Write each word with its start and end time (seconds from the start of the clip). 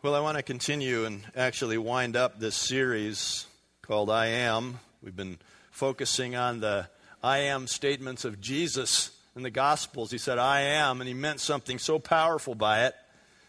Well, 0.00 0.14
I 0.14 0.20
want 0.20 0.36
to 0.36 0.44
continue 0.44 1.06
and 1.06 1.24
actually 1.34 1.76
wind 1.76 2.14
up 2.14 2.38
this 2.38 2.54
series 2.54 3.46
called 3.82 4.10
I 4.10 4.26
Am. 4.26 4.78
We've 5.02 5.16
been 5.16 5.38
focusing 5.72 6.36
on 6.36 6.60
the 6.60 6.88
I 7.20 7.38
am 7.38 7.66
statements 7.66 8.24
of 8.24 8.40
Jesus 8.40 9.10
in 9.34 9.42
the 9.42 9.50
Gospels. 9.50 10.12
He 10.12 10.18
said, 10.18 10.38
I 10.38 10.60
am, 10.60 11.00
and 11.00 11.08
he 11.08 11.14
meant 11.14 11.40
something 11.40 11.80
so 11.80 11.98
powerful 11.98 12.54
by 12.54 12.84
it 12.84 12.94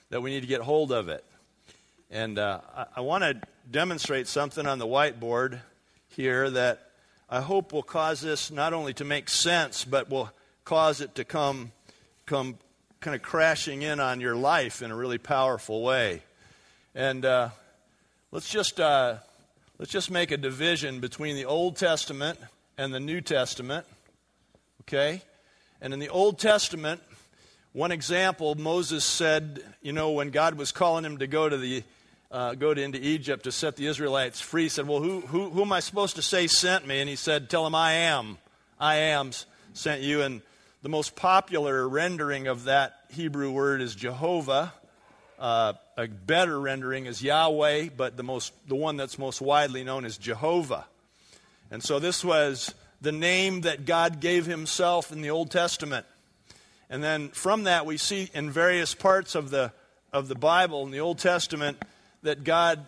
that 0.09 0.21
we 0.23 0.31
need 0.31 0.39
to 0.41 0.47
get 0.47 0.61
hold 0.61 0.91
of 0.91 1.07
it. 1.07 1.23
And 2.09 2.39
uh, 2.39 2.61
I, 2.75 2.85
I 2.95 3.01
want 3.01 3.23
to 3.25 3.39
demonstrate 3.69 4.27
something 4.27 4.65
on 4.65 4.79
the 4.79 4.87
whiteboard 4.87 5.59
here 6.07 6.49
that 6.49 6.89
I 7.29 7.41
hope 7.41 7.73
will 7.73 7.83
cause 7.83 8.21
this 8.21 8.49
not 8.49 8.73
only 8.73 8.95
to 8.95 9.05
make 9.05 9.29
sense, 9.29 9.85
but 9.85 10.09
will 10.09 10.31
cause 10.65 10.99
it 10.99 11.13
to 11.13 11.23
come, 11.23 11.73
come 12.25 12.57
kind 13.01 13.13
of 13.13 13.21
crashing 13.21 13.83
in 13.83 13.99
on 13.99 14.19
your 14.19 14.35
life 14.35 14.81
in 14.81 14.89
a 14.89 14.95
really 14.95 15.19
powerful 15.19 15.83
way. 15.83 16.23
And 16.95 17.23
uh, 17.23 17.49
let's 18.31 18.49
just 18.49 18.79
uh, 18.79 19.17
let's 19.77 19.91
just 19.91 20.09
make 20.09 20.31
a 20.31 20.37
division 20.37 20.99
between 20.99 21.35
the 21.35 21.45
Old 21.45 21.77
Testament 21.77 22.39
and 22.77 22.93
the 22.93 22.99
New 22.99 23.21
Testament. 23.21 23.85
Okay, 24.81 25.21
and 25.81 25.93
in 25.93 25.99
the 25.99 26.09
Old 26.09 26.39
Testament, 26.39 27.01
one 27.73 27.91
example, 27.91 28.55
Moses 28.55 29.05
said, 29.05 29.63
you 29.83 29.93
know, 29.93 30.11
when 30.11 30.31
God 30.31 30.55
was 30.55 30.71
calling 30.71 31.05
him 31.05 31.19
to 31.19 31.27
go 31.27 31.47
to 31.47 31.57
the 31.57 31.83
uh, 32.31 32.55
go 32.55 32.73
to, 32.73 32.81
into 32.81 32.99
Egypt 32.99 33.43
to 33.43 33.51
set 33.51 33.75
the 33.75 33.85
Israelites 33.85 34.41
free, 34.41 34.63
he 34.63 34.69
said, 34.69 34.87
Well, 34.87 35.01
who, 35.01 35.21
who, 35.21 35.49
who 35.49 35.61
am 35.61 35.71
I 35.71 35.79
supposed 35.79 36.15
to 36.15 36.21
say 36.21 36.47
sent 36.47 36.87
me? 36.87 36.99
And 36.99 37.09
he 37.09 37.15
said, 37.15 37.49
Tell 37.49 37.65
him 37.65 37.75
I 37.75 37.93
am. 37.93 38.37
I 38.79 38.95
am 38.95 39.31
sent 39.73 40.01
you. 40.01 40.21
And 40.21 40.41
the 40.81 40.89
most 40.89 41.15
popular 41.15 41.87
rendering 41.87 42.47
of 42.47 42.65
that 42.65 42.95
Hebrew 43.11 43.51
word 43.51 43.81
is 43.81 43.95
Jehovah. 43.95 44.73
Uh, 45.37 45.73
a 45.99 46.07
better 46.07 46.57
rendering 46.57 47.07
is 47.07 47.21
Yahweh, 47.21 47.89
but 47.97 48.15
the, 48.15 48.23
most, 48.23 48.53
the 48.69 48.75
one 48.75 48.95
that's 48.95 49.19
most 49.19 49.41
widely 49.41 49.83
known 49.83 50.05
is 50.05 50.17
Jehovah. 50.17 50.85
And 51.71 51.83
so 51.83 51.99
this 51.99 52.23
was 52.23 52.73
the 53.01 53.11
name 53.11 53.61
that 53.61 53.85
God 53.85 54.21
gave 54.21 54.45
himself 54.45 55.11
in 55.11 55.21
the 55.21 55.29
Old 55.29 55.51
Testament. 55.51 56.05
And 56.89 57.03
then 57.03 57.27
from 57.29 57.65
that, 57.65 57.85
we 57.85 57.97
see 57.97 58.29
in 58.33 58.49
various 58.49 58.95
parts 58.95 59.35
of 59.35 59.49
the, 59.49 59.73
of 60.13 60.29
the 60.29 60.35
Bible, 60.35 60.85
in 60.85 60.91
the 60.91 61.01
Old 61.01 61.19
Testament, 61.19 61.77
that 62.23 62.45
God 62.45 62.79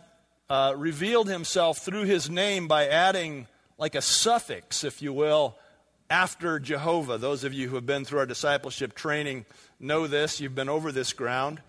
uh, 0.50 0.74
revealed 0.78 1.28
himself 1.28 1.80
through 1.80 2.06
his 2.06 2.30
name 2.30 2.70
by 2.70 2.88
adding 2.88 3.46
like 3.78 3.96
a 3.96 4.02
suffix, 4.02 4.86
if 4.86 5.02
you 5.02 5.12
will, 5.12 5.58
after 6.10 6.60
Jehovah. 6.60 7.18
Those 7.18 7.44
of 7.44 7.54
you 7.54 7.68
who 7.68 7.76
have 7.76 7.86
been 7.86 8.06
through 8.06 8.20
our 8.20 8.26
discipleship 8.26 8.96
training 8.96 9.46
know 9.82 10.08
this, 10.08 10.40
you've 10.40 10.56
been 10.56 10.70
over 10.70 10.94
this 10.94 11.12
ground. 11.12 11.60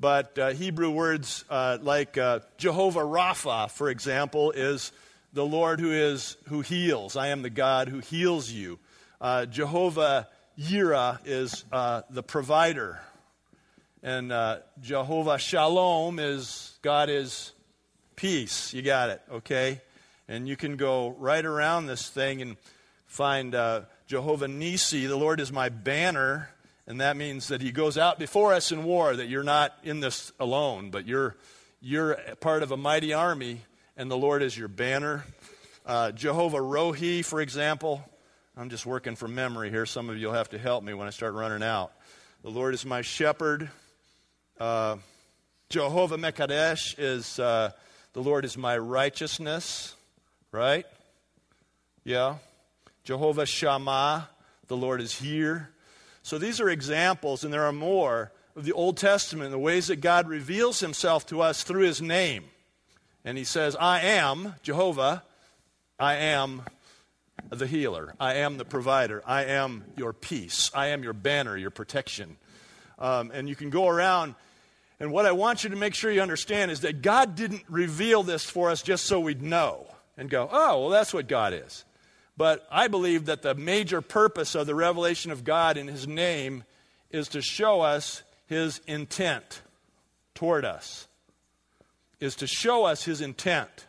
But 0.00 0.38
uh, 0.38 0.50
Hebrew 0.50 0.90
words 0.90 1.44
uh, 1.50 1.78
like 1.82 2.16
uh, 2.16 2.40
Jehovah 2.56 3.00
Rapha, 3.00 3.68
for 3.68 3.90
example, 3.90 4.52
is 4.52 4.92
the 5.32 5.44
Lord 5.44 5.80
who 5.80 5.90
is 5.90 6.36
who 6.46 6.60
heals. 6.60 7.16
I 7.16 7.28
am 7.28 7.42
the 7.42 7.50
God 7.50 7.88
who 7.88 7.98
heals 7.98 8.48
you. 8.48 8.78
Uh, 9.20 9.46
Jehovah 9.46 10.28
Yireh 10.56 11.18
is 11.24 11.64
uh, 11.72 12.02
the 12.10 12.22
provider, 12.22 13.00
and 14.00 14.30
uh, 14.30 14.58
Jehovah 14.80 15.36
Shalom 15.36 16.20
is 16.20 16.78
God 16.80 17.10
is 17.10 17.52
peace. 18.14 18.72
You 18.72 18.82
got 18.82 19.10
it, 19.10 19.20
okay? 19.32 19.80
And 20.28 20.46
you 20.46 20.56
can 20.56 20.76
go 20.76 21.08
right 21.08 21.44
around 21.44 21.86
this 21.86 22.08
thing 22.08 22.40
and 22.40 22.56
find 23.06 23.56
Jehovah 24.06 24.46
Nisi. 24.46 25.06
The 25.06 25.16
Lord 25.16 25.40
is 25.40 25.50
my 25.50 25.70
banner 25.70 26.50
and 26.88 27.02
that 27.02 27.18
means 27.18 27.48
that 27.48 27.60
he 27.60 27.70
goes 27.70 27.98
out 27.98 28.18
before 28.18 28.54
us 28.54 28.72
in 28.72 28.82
war, 28.82 29.14
that 29.14 29.28
you're 29.28 29.42
not 29.42 29.76
in 29.84 30.00
this 30.00 30.32
alone, 30.40 30.88
but 30.88 31.06
you're, 31.06 31.36
you're 31.82 32.14
part 32.40 32.62
of 32.62 32.72
a 32.72 32.78
mighty 32.78 33.12
army, 33.12 33.60
and 33.94 34.10
the 34.10 34.16
Lord 34.16 34.42
is 34.42 34.56
your 34.56 34.68
banner. 34.68 35.26
Uh, 35.84 36.12
Jehovah 36.12 36.56
Rohi, 36.56 37.22
for 37.22 37.42
example. 37.42 38.02
I'm 38.56 38.70
just 38.70 38.86
working 38.86 39.16
from 39.16 39.34
memory 39.34 39.68
here. 39.68 39.84
Some 39.84 40.08
of 40.08 40.16
you 40.16 40.28
will 40.28 40.34
have 40.34 40.48
to 40.48 40.58
help 40.58 40.82
me 40.82 40.94
when 40.94 41.06
I 41.06 41.10
start 41.10 41.34
running 41.34 41.62
out. 41.62 41.92
The 42.42 42.50
Lord 42.50 42.72
is 42.72 42.86
my 42.86 43.02
shepherd. 43.02 43.68
Uh, 44.58 44.96
Jehovah 45.68 46.16
Mekadesh 46.16 46.94
is 46.96 47.38
uh, 47.38 47.70
the 48.14 48.22
Lord 48.22 48.46
is 48.46 48.56
my 48.56 48.78
righteousness, 48.78 49.94
right? 50.52 50.86
Yeah. 52.02 52.36
Jehovah 53.04 53.44
Shammah, 53.44 54.30
the 54.68 54.76
Lord 54.76 55.02
is 55.02 55.12
here. 55.12 55.68
So 56.22 56.38
these 56.38 56.60
are 56.60 56.68
examples, 56.68 57.44
and 57.44 57.52
there 57.52 57.64
are 57.64 57.72
more, 57.72 58.32
of 58.58 58.64
the 58.64 58.72
Old 58.72 58.96
Testament, 58.96 59.52
the 59.52 59.58
ways 59.58 59.86
that 59.86 60.00
God 60.00 60.28
reveals 60.28 60.80
himself 60.80 61.24
to 61.26 61.40
us 61.40 61.62
through 61.62 61.84
his 61.84 62.02
name. 62.02 62.44
And 63.24 63.38
he 63.38 63.44
says, 63.44 63.76
I 63.76 64.00
am 64.00 64.56
Jehovah, 64.62 65.22
I 65.98 66.16
am 66.16 66.62
the 67.50 67.68
healer, 67.68 68.14
I 68.18 68.34
am 68.34 68.58
the 68.58 68.64
provider, 68.64 69.22
I 69.24 69.44
am 69.44 69.84
your 69.96 70.12
peace, 70.12 70.72
I 70.74 70.88
am 70.88 71.04
your 71.04 71.12
banner, 71.12 71.56
your 71.56 71.70
protection. 71.70 72.36
Um, 72.98 73.30
and 73.32 73.48
you 73.48 73.54
can 73.54 73.70
go 73.70 73.86
around. 73.86 74.34
And 74.98 75.12
what 75.12 75.24
I 75.24 75.32
want 75.32 75.62
you 75.62 75.70
to 75.70 75.76
make 75.76 75.94
sure 75.94 76.10
you 76.10 76.20
understand 76.20 76.72
is 76.72 76.80
that 76.80 77.00
God 77.00 77.36
didn't 77.36 77.62
reveal 77.68 78.24
this 78.24 78.44
for 78.44 78.70
us 78.70 78.82
just 78.82 79.06
so 79.06 79.20
we'd 79.20 79.40
know 79.40 79.86
and 80.16 80.28
go, 80.28 80.48
oh, 80.50 80.80
well, 80.80 80.88
that's 80.88 81.14
what 81.14 81.28
God 81.28 81.54
is. 81.54 81.84
But 82.38 82.64
I 82.70 82.86
believe 82.86 83.26
that 83.26 83.42
the 83.42 83.56
major 83.56 84.00
purpose 84.00 84.54
of 84.54 84.68
the 84.68 84.74
revelation 84.76 85.32
of 85.32 85.42
God 85.42 85.76
in 85.76 85.88
His 85.88 86.06
name 86.06 86.62
is 87.10 87.26
to 87.30 87.42
show 87.42 87.80
us 87.80 88.22
His 88.46 88.80
intent 88.86 89.60
toward 90.36 90.64
us, 90.64 91.08
is 92.20 92.36
to 92.36 92.46
show 92.46 92.84
us 92.84 93.04
His 93.04 93.20
intent. 93.20 93.86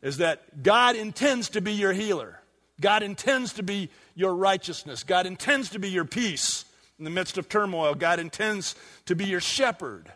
Is 0.00 0.16
that 0.18 0.62
God 0.62 0.96
intends 0.96 1.50
to 1.50 1.60
be 1.60 1.72
your 1.72 1.92
healer. 1.92 2.40
God 2.80 3.02
intends 3.02 3.52
to 3.54 3.62
be 3.62 3.90
your 4.14 4.34
righteousness. 4.34 5.02
God 5.02 5.26
intends 5.26 5.70
to 5.70 5.78
be 5.78 5.90
your 5.90 6.04
peace 6.04 6.64
in 6.98 7.04
the 7.04 7.10
midst 7.10 7.36
of 7.36 7.48
turmoil. 7.48 7.94
God 7.94 8.18
intends 8.20 8.74
to 9.04 9.14
be 9.14 9.26
your 9.26 9.40
shepherd. 9.40 10.10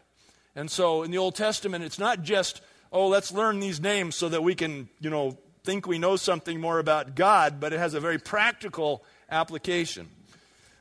And 0.57 0.71
so 0.71 1.03
in 1.03 1.11
the 1.11 1.19
Old 1.19 1.35
Testament, 1.35 1.85
it's 1.85 1.99
not 1.99 2.23
just, 2.23 2.63
oh, 2.91 3.09
let's 3.09 3.33
learn 3.33 3.61
these 3.61 3.81
names 3.81 4.17
so 4.17 4.31
that 4.31 4.43
we 4.43 4.55
can, 4.55 4.89
you 5.01 5.11
know, 5.11 5.37
think 5.65 5.87
we 5.87 5.99
know 5.99 6.17
something 6.17 6.61
more 6.61 6.79
about 6.79 7.15
God, 7.15 7.61
but 7.61 7.73
it 7.73 7.79
has 7.79 7.95
a 7.95 8.01
very 8.01 8.19
practical 8.19 9.05
application. 9.31 10.09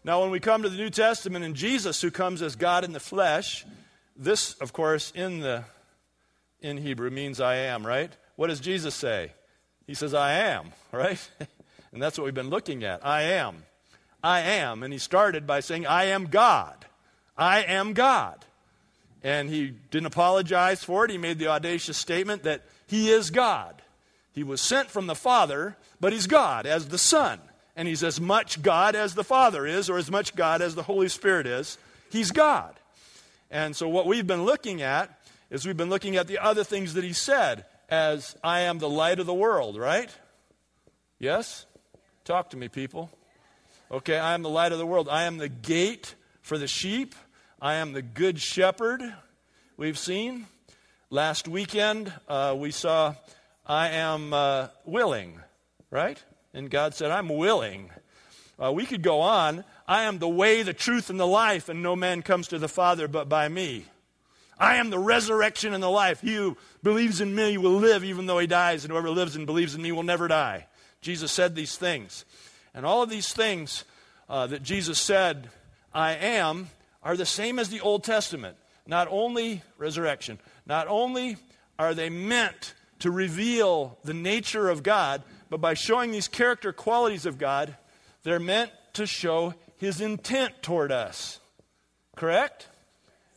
Now, 0.03 0.22
when 0.22 0.31
we 0.31 0.40
come 0.40 0.63
to 0.63 0.69
the 0.69 0.78
New 0.78 0.90
Testament 0.90 1.44
and 1.44 1.56
Jesus, 1.56 2.01
who 2.01 2.09
comes 2.12 2.41
as 2.41 2.56
God 2.56 2.84
in 2.84 2.94
the 2.94 3.00
flesh, 3.00 3.66
this, 4.16 4.53
of 4.56 4.73
course, 4.73 5.12
in 5.16 5.41
the 5.41 5.63
in 6.62 6.78
Hebrew 6.78 7.09
means 7.09 7.39
I 7.39 7.56
am, 7.56 7.85
right? 7.85 8.12
What 8.35 8.47
does 8.47 8.59
Jesus 8.59 8.95
say? 8.95 9.31
He 9.88 9.94
says, 9.94 10.13
I 10.13 10.34
am, 10.34 10.72
right? 10.91 11.29
and 11.91 12.01
that's 12.01 12.18
what 12.18 12.25
we've 12.25 12.34
been 12.34 12.50
looking 12.50 12.84
at. 12.84 13.06
I 13.06 13.23
am. 13.23 13.63
I 14.23 14.41
am. 14.41 14.84
And 14.84 14.91
he 14.91 15.00
started 15.00 15.47
by 15.47 15.62
saying, 15.62 15.88
I 15.88 16.06
am 16.06 16.25
God. 16.25 16.85
I 17.38 17.63
am 17.63 17.94
God. 17.94 18.45
And 19.23 19.50
he 19.50 19.73
didn't 19.91 20.07
apologize 20.07 20.84
for 20.84 21.06
it. 21.06 21.12
He 21.12 21.18
made 21.18 21.39
the 21.39 21.47
audacious 21.47 21.97
statement 21.97 22.44
that 22.44 22.63
he 22.88 23.09
is 23.09 23.31
God. 23.31 23.78
He 24.39 24.44
was 24.44 24.61
sent 24.61 24.89
from 24.89 25.07
the 25.07 25.16
Father, 25.16 25.75
but 26.00 26.13
he's 26.13 26.25
God 26.25 26.66
as 26.66 26.88
the 26.88 26.97
Son. 26.97 27.41
And 27.75 27.89
he's 27.89 28.05
as 28.05 28.22
much 28.22 28.61
God 28.61 28.95
as 28.95 29.13
the 29.13 29.23
Father 29.25 29.66
is, 29.66 29.89
or 29.89 29.97
as 29.97 30.09
much 30.09 30.33
God 30.33 30.61
as 30.61 30.75
the 30.75 30.83
Holy 30.83 31.09
Spirit 31.09 31.45
is. 31.45 31.77
He's 32.09 32.31
God. 32.31 32.73
And 33.51 33.75
so, 33.75 33.89
what 33.89 34.05
we've 34.05 34.25
been 34.25 34.45
looking 34.45 34.81
at 34.81 35.13
is 35.50 35.66
we've 35.66 35.75
been 35.75 35.89
looking 35.89 36.16
at 36.16 36.27
the 36.27 36.38
other 36.38 36.63
things 36.63 36.94
that 36.94 37.03
he 37.03 37.11
said, 37.11 37.66
as 37.89 38.33
I 38.41 38.61
am 38.61 38.79
the 38.79 38.88
light 38.88 39.19
of 39.19 39.25
the 39.25 39.33
world, 39.33 39.75
right? 39.75 40.09
Yes? 41.19 41.66
Talk 42.23 42.51
to 42.51 42.57
me, 42.57 42.69
people. 42.69 43.09
Okay, 43.91 44.17
I 44.17 44.35
am 44.35 44.41
the 44.41 44.50
light 44.50 44.71
of 44.71 44.77
the 44.77 44.85
world. 44.85 45.09
I 45.09 45.23
am 45.23 45.38
the 45.38 45.50
gate 45.50 46.16
for 46.41 46.57
the 46.57 46.66
sheep. 46.66 47.13
I 47.61 47.73
am 47.73 47.91
the 47.91 48.01
good 48.01 48.39
shepherd, 48.39 49.03
we've 49.75 50.00
seen. 50.00 50.47
Last 51.09 51.50
weekend, 51.50 52.13
uh, 52.30 52.56
we 52.57 52.71
saw 52.71 53.15
I 53.69 53.89
am 53.89 54.33
uh, 54.33 54.69
willing, 54.83 55.39
right? 55.92 56.21
And 56.56 56.71
God 56.71 56.95
said, 56.95 57.12
I'm 57.12 57.30
willing. 57.30 57.92
Uh, 58.62 58.71
we 58.71 58.88
could 58.88 59.04
go 59.04 59.21
on. 59.21 59.63
I 59.88 60.04
am 60.04 60.18
the 60.18 60.27
way, 60.27 60.63
the 60.63 60.74
truth, 60.74 61.12
and 61.12 61.19
the 61.19 61.27
life, 61.27 61.69
and 61.69 61.83
no 61.83 61.95
man 61.95 62.24
comes 62.24 62.48
to 62.48 62.57
the 62.57 62.68
Father 62.68 63.07
but 63.07 63.30
by 63.30 63.48
me. 63.48 63.86
I 64.57 64.77
am 64.77 64.89
the 64.89 64.98
resurrection 64.98 65.75
and 65.75 65.83
the 65.83 65.89
life. 65.89 66.21
He 66.21 66.33
who 66.33 66.57
believes 66.81 67.21
in 67.21 67.36
me 67.36 67.60
will 67.60 67.75
live 67.75 68.04
even 68.04 68.25
though 68.25 68.39
he 68.39 68.48
dies, 68.48 68.83
and 68.86 68.92
whoever 68.92 69.12
lives 69.12 69.36
and 69.36 69.45
believes 69.45 69.75
in 69.75 69.83
me 69.83 69.92
will 69.92 70.01
never 70.01 70.27
die. 70.27 70.66
Jesus 71.01 71.31
said 71.31 71.54
these 71.54 71.77
things. 71.77 72.25
And 72.74 72.88
all 72.88 73.04
of 73.04 73.10
these 73.12 73.31
things 73.31 73.83
uh, 74.27 74.48
that 74.48 74.63
Jesus 74.63 74.98
said, 74.98 75.48
I 75.94 76.13
am, 76.13 76.71
are 77.04 77.16
the 77.16 77.24
same 77.24 77.60
as 77.60 77.69
the 77.69 77.81
Old 77.81 78.04
Testament. 78.04 78.57
Not 78.88 79.07
only 79.12 79.62
resurrection, 79.77 80.39
not 80.66 80.88
only 80.88 81.38
are 81.77 81.94
they 81.94 82.10
meant 82.10 82.74
to 83.00 83.12
reveal 83.12 83.98
the 84.04 84.13
nature 84.13 84.69
of 84.69 84.84
God, 84.84 85.24
but 85.50 85.62
by 85.62 85.74
showing 85.74 86.12
these 86.12 86.28
character 86.28 86.72
qualities 86.72 87.25
of 87.25 87.38
God, 87.38 87.75
they're 88.24 88.40
meant 88.40 88.72
to 88.94 89.06
show 89.06 89.54
his 89.78 90.01
intent 90.01 90.62
toward 90.62 90.92
us. 90.92 91.40
Correct? 92.16 92.68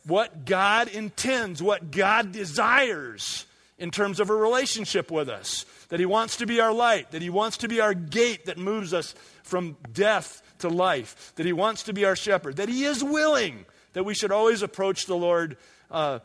what 0.05 0.45
God 0.45 0.87
intends, 0.89 1.61
what 1.61 1.91
God 1.91 2.31
desires 2.31 3.45
in 3.77 3.91
terms 3.91 4.19
of 4.19 4.29
a 4.29 4.35
relationship 4.35 5.11
with 5.11 5.29
us. 5.29 5.65
That 5.89 5.99
He 5.99 6.05
wants 6.05 6.37
to 6.37 6.45
be 6.45 6.59
our 6.59 6.73
light, 6.73 7.11
that 7.11 7.21
He 7.21 7.29
wants 7.29 7.57
to 7.57 7.67
be 7.67 7.79
our 7.79 7.93
gate 7.93 8.45
that 8.45 8.57
moves 8.57 8.93
us 8.93 9.15
from 9.43 9.77
death 9.93 10.41
to 10.59 10.69
life, 10.69 11.33
that 11.35 11.45
He 11.45 11.53
wants 11.53 11.83
to 11.83 11.93
be 11.93 12.05
our 12.05 12.15
shepherd, 12.15 12.57
that 12.57 12.69
He 12.69 12.83
is 12.83 13.03
willing, 13.03 13.65
that 13.93 14.03
we 14.03 14.13
should 14.13 14.31
always 14.31 14.61
approach 14.61 15.05
the 15.05 15.15
Lord 15.15 15.57
uh, 15.91 16.19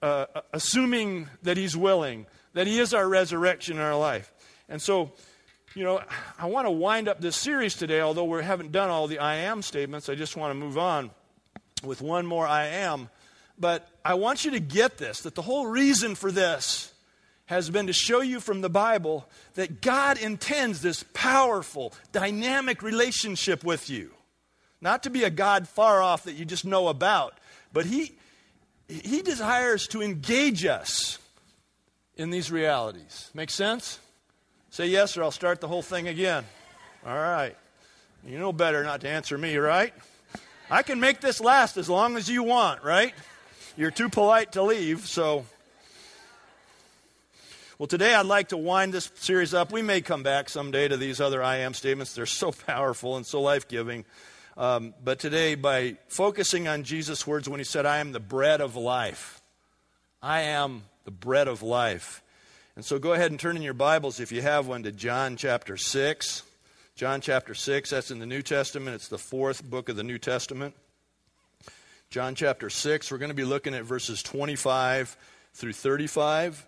uh, 0.00 0.26
assuming 0.52 1.28
that 1.42 1.56
He's 1.56 1.76
willing, 1.76 2.26
that 2.54 2.66
He 2.66 2.78
is 2.78 2.94
our 2.94 3.08
resurrection 3.08 3.76
in 3.76 3.82
our 3.82 3.98
life. 3.98 4.32
And 4.68 4.80
so, 4.80 5.12
you 5.74 5.84
know, 5.84 6.02
I 6.38 6.46
want 6.46 6.66
to 6.66 6.70
wind 6.70 7.08
up 7.08 7.20
this 7.20 7.36
series 7.36 7.74
today, 7.74 8.00
although 8.00 8.24
we 8.24 8.42
haven't 8.42 8.72
done 8.72 8.90
all 8.90 9.06
the 9.06 9.18
I 9.18 9.36
am 9.36 9.62
statements. 9.62 10.08
I 10.08 10.14
just 10.14 10.36
want 10.36 10.50
to 10.50 10.54
move 10.54 10.78
on 10.78 11.10
with 11.84 12.02
one 12.02 12.26
more 12.26 12.46
I 12.46 12.66
am. 12.66 13.08
But 13.58 13.88
I 14.04 14.14
want 14.14 14.44
you 14.44 14.52
to 14.52 14.60
get 14.60 14.98
this 14.98 15.22
that 15.22 15.34
the 15.34 15.42
whole 15.42 15.66
reason 15.66 16.14
for 16.14 16.30
this 16.30 16.92
has 17.46 17.70
been 17.70 17.86
to 17.86 17.92
show 17.92 18.20
you 18.20 18.40
from 18.40 18.60
the 18.60 18.68
Bible 18.68 19.26
that 19.54 19.80
God 19.80 20.18
intends 20.18 20.82
this 20.82 21.04
powerful, 21.14 21.94
dynamic 22.12 22.82
relationship 22.82 23.64
with 23.64 23.88
you. 23.88 24.10
Not 24.80 25.02
to 25.04 25.10
be 25.10 25.24
a 25.24 25.30
God 25.30 25.66
far 25.66 26.02
off 26.02 26.24
that 26.24 26.34
you 26.34 26.44
just 26.44 26.64
know 26.64 26.88
about, 26.88 27.38
but 27.72 27.86
He, 27.86 28.12
he 28.86 29.22
desires 29.22 29.88
to 29.88 30.02
engage 30.02 30.64
us 30.66 31.18
in 32.18 32.30
these 32.30 32.50
realities. 32.50 33.30
Make 33.32 33.48
sense? 33.48 34.00
Say 34.70 34.88
yes, 34.88 35.16
or 35.16 35.22
I'll 35.22 35.30
start 35.30 35.60
the 35.60 35.68
whole 35.68 35.82
thing 35.82 36.08
again. 36.08 36.44
All 37.06 37.16
right. 37.16 37.56
You 38.26 38.38
know 38.38 38.52
better 38.52 38.82
not 38.82 39.00
to 39.02 39.08
answer 39.08 39.38
me, 39.38 39.56
right? 39.56 39.94
I 40.70 40.82
can 40.82 41.00
make 41.00 41.20
this 41.20 41.40
last 41.40 41.78
as 41.78 41.88
long 41.88 42.16
as 42.16 42.28
you 42.28 42.42
want, 42.42 42.82
right? 42.82 43.14
You're 43.76 43.92
too 43.92 44.08
polite 44.08 44.52
to 44.52 44.62
leave, 44.62 45.06
so. 45.06 45.46
Well, 47.78 47.86
today 47.86 48.12
I'd 48.12 48.26
like 48.26 48.48
to 48.48 48.56
wind 48.56 48.92
this 48.92 49.10
series 49.14 49.54
up. 49.54 49.72
We 49.72 49.82
may 49.82 50.00
come 50.00 50.24
back 50.24 50.48
someday 50.48 50.88
to 50.88 50.96
these 50.96 51.20
other 51.20 51.42
I 51.42 51.58
am 51.58 51.72
statements. 51.72 52.12
They're 52.12 52.26
so 52.26 52.50
powerful 52.66 53.16
and 53.16 53.24
so 53.24 53.40
life 53.40 53.68
giving. 53.68 54.04
Um, 54.56 54.92
but 55.02 55.20
today, 55.20 55.54
by 55.54 55.96
focusing 56.08 56.66
on 56.66 56.82
Jesus' 56.82 57.24
words 57.24 57.48
when 57.48 57.60
he 57.60 57.64
said, 57.64 57.86
I 57.86 57.98
am 57.98 58.10
the 58.10 58.20
bread 58.20 58.60
of 58.60 58.74
life, 58.74 59.40
I 60.20 60.40
am 60.40 60.82
the 61.08 61.12
bread 61.12 61.48
of 61.48 61.62
life. 61.62 62.22
And 62.76 62.84
so 62.84 62.98
go 62.98 63.14
ahead 63.14 63.30
and 63.30 63.40
turn 63.40 63.56
in 63.56 63.62
your 63.62 63.72
Bibles, 63.72 64.20
if 64.20 64.30
you 64.30 64.42
have 64.42 64.66
one, 64.66 64.82
to 64.82 64.92
John 64.92 65.38
chapter 65.38 65.78
6. 65.78 66.42
John 66.96 67.22
chapter 67.22 67.54
6, 67.54 67.88
that's 67.88 68.10
in 68.10 68.18
the 68.18 68.26
New 68.26 68.42
Testament. 68.42 68.94
It's 68.94 69.08
the 69.08 69.16
fourth 69.16 69.64
book 69.64 69.88
of 69.88 69.96
the 69.96 70.02
New 70.02 70.18
Testament. 70.18 70.74
John 72.10 72.34
chapter 72.34 72.68
6, 72.68 73.10
we're 73.10 73.16
going 73.16 73.30
to 73.30 73.34
be 73.34 73.46
looking 73.46 73.72
at 73.72 73.84
verses 73.84 74.22
25 74.22 75.16
through 75.54 75.72
35 75.72 76.66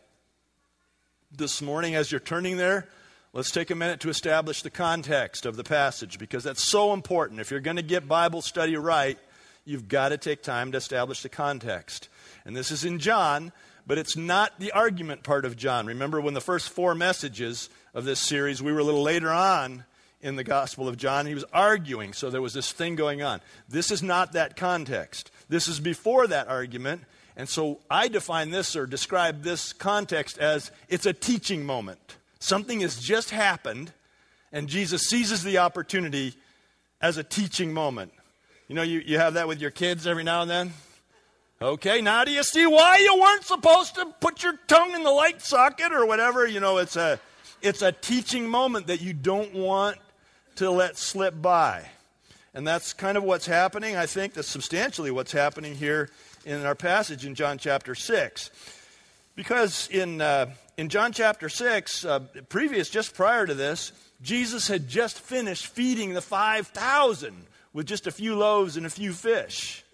this 1.31 1.61
morning 1.61 1.95
as 1.95 2.11
you're 2.11 2.19
turning 2.19 2.57
there, 2.57 2.89
let's 3.35 3.51
take 3.51 3.71
a 3.71 3.75
minute 3.75 4.01
to 4.01 4.09
establish 4.09 4.63
the 4.63 4.71
context 4.71 5.45
of 5.45 5.57
the 5.57 5.65
passage 5.65 6.19
because 6.19 6.45
that's 6.45 6.65
so 6.65 6.95
important. 6.95 7.41
If 7.41 7.51
you're 7.51 7.61
going 7.61 7.77
to 7.77 7.83
get 7.83 8.09
Bible 8.09 8.41
study 8.41 8.75
right, 8.75 9.19
you've 9.67 9.87
got 9.87 10.09
to 10.09 10.17
take 10.17 10.43
time 10.43 10.73
to 10.73 10.79
establish 10.79 11.23
the 11.23 11.29
context. 11.29 12.09
And 12.47 12.57
this 12.57 12.71
is 12.71 12.87
in 12.87 12.99
John, 12.99 13.53
but 13.87 13.99
it's 13.99 14.17
not 14.17 14.59
the 14.59 14.73
argument 14.73 15.23
part 15.23 15.45
of 15.45 15.57
John. 15.57 15.87
Remember 15.87 16.21
when 16.21 16.35
the 16.35 16.41
first 16.41 16.69
four 16.71 16.95
messages 16.95 17.69
of 17.95 18.05
this 18.05 18.21
series, 18.21 18.63
we 18.63 18.73
were 18.73 18.79
a 18.81 18.85
little 18.85 19.03
later 19.03 19.31
on 19.31 19.85
in 20.21 20.37
the 20.37 20.45
Gospel 20.45 20.89
of 20.89 20.97
John. 20.97 21.27
He 21.27 21.35
was 21.35 21.45
arguing, 21.53 22.13
so 22.13 22.31
there 22.31 22.43
was 22.43 22.55
this 22.55 22.73
thing 22.73 22.95
going 22.95 23.23
on. 23.23 23.41
This 23.69 23.91
is 23.91 24.03
not 24.03 24.33
that 24.33 24.57
context. 24.57 25.31
This 25.49 25.67
is 25.67 25.81
before 25.81 26.27
that 26.27 26.49
argument, 26.49 27.03
and 27.37 27.49
so 27.49 27.81
I 27.91 28.09
define 28.09 28.51
this 28.51 28.77
or 28.77 28.87
describe 28.87 29.43
this 29.43 29.73
context 29.73 30.39
as 30.39 30.71
it's 30.89 31.07
a 31.07 31.13
teaching 31.13 31.65
moment. 31.65 32.17
Something 32.39 32.81
has 32.81 33.01
just 33.01 33.31
happened, 33.31 33.93
and 34.53 34.69
Jesus 34.69 35.03
seizes 35.03 35.43
the 35.43 35.59
opportunity 35.59 36.35
as 37.01 37.17
a 37.17 37.25
teaching 37.25 37.73
moment. 37.73 38.13
You 38.69 38.75
know, 38.75 38.83
you, 38.83 39.01
you 39.01 39.19
have 39.19 39.35
that 39.35 39.49
with 39.49 39.61
your 39.61 39.71
kids 39.71 40.07
every 40.07 40.23
now 40.23 40.43
and 40.43 40.51
then? 40.51 40.73
Okay, 41.63 42.01
now 42.01 42.25
do 42.25 42.31
you 42.31 42.43
see 42.43 42.67
why 42.67 42.97
you 42.97 43.21
weren't 43.21 43.45
supposed 43.45 43.95
to 43.97 44.07
put 44.19 44.43
your 44.43 44.55
tongue 44.67 44.95
in 44.95 45.03
the 45.03 45.11
light 45.11 45.43
socket 45.43 45.93
or 45.93 46.07
whatever? 46.07 46.47
You 46.47 46.59
know, 46.59 46.79
it's 46.79 46.97
a, 46.97 47.21
it's 47.61 47.83
a 47.83 47.93
teaching 47.93 48.49
moment 48.49 48.87
that 48.87 49.03
you 49.03 49.13
don't 49.13 49.53
want 49.53 49.99
to 50.57 50.71
let 50.71 50.97
slip 50.97 51.43
by. 51.43 51.87
And 52.55 52.67
that's 52.67 52.95
kind 52.95 53.19
of 53.19 53.25
what's 53.25 53.45
happening. 53.45 53.95
I 53.95 54.07
think 54.07 54.33
that's 54.33 54.49
substantially 54.49 55.11
what's 55.11 55.33
happening 55.33 55.75
here 55.75 56.09
in 56.47 56.65
our 56.65 56.75
passage 56.75 57.27
in 57.27 57.35
John 57.35 57.59
chapter 57.59 57.95
6. 57.95 58.51
Because 59.37 59.87
in, 59.93 60.23
uh, 60.23 60.55
in 60.79 60.89
John 60.89 61.13
chapter 61.13 61.51
6, 61.51 62.07
uh, 62.07 62.21
previous, 62.49 62.89
just 62.89 63.15
prior 63.15 63.47
to 63.47 63.53
this, 63.53 63.93
Jesus 64.23 64.67
had 64.67 64.89
just 64.89 65.21
finished 65.21 65.67
feeding 65.67 66.15
the 66.15 66.23
5,000 66.23 67.37
with 67.75 67.85
just 67.85 68.07
a 68.07 68.11
few 68.11 68.35
loaves 68.35 68.79
and 68.79 68.87
a 68.87 68.91
few 68.91 69.13
fish. 69.13 69.85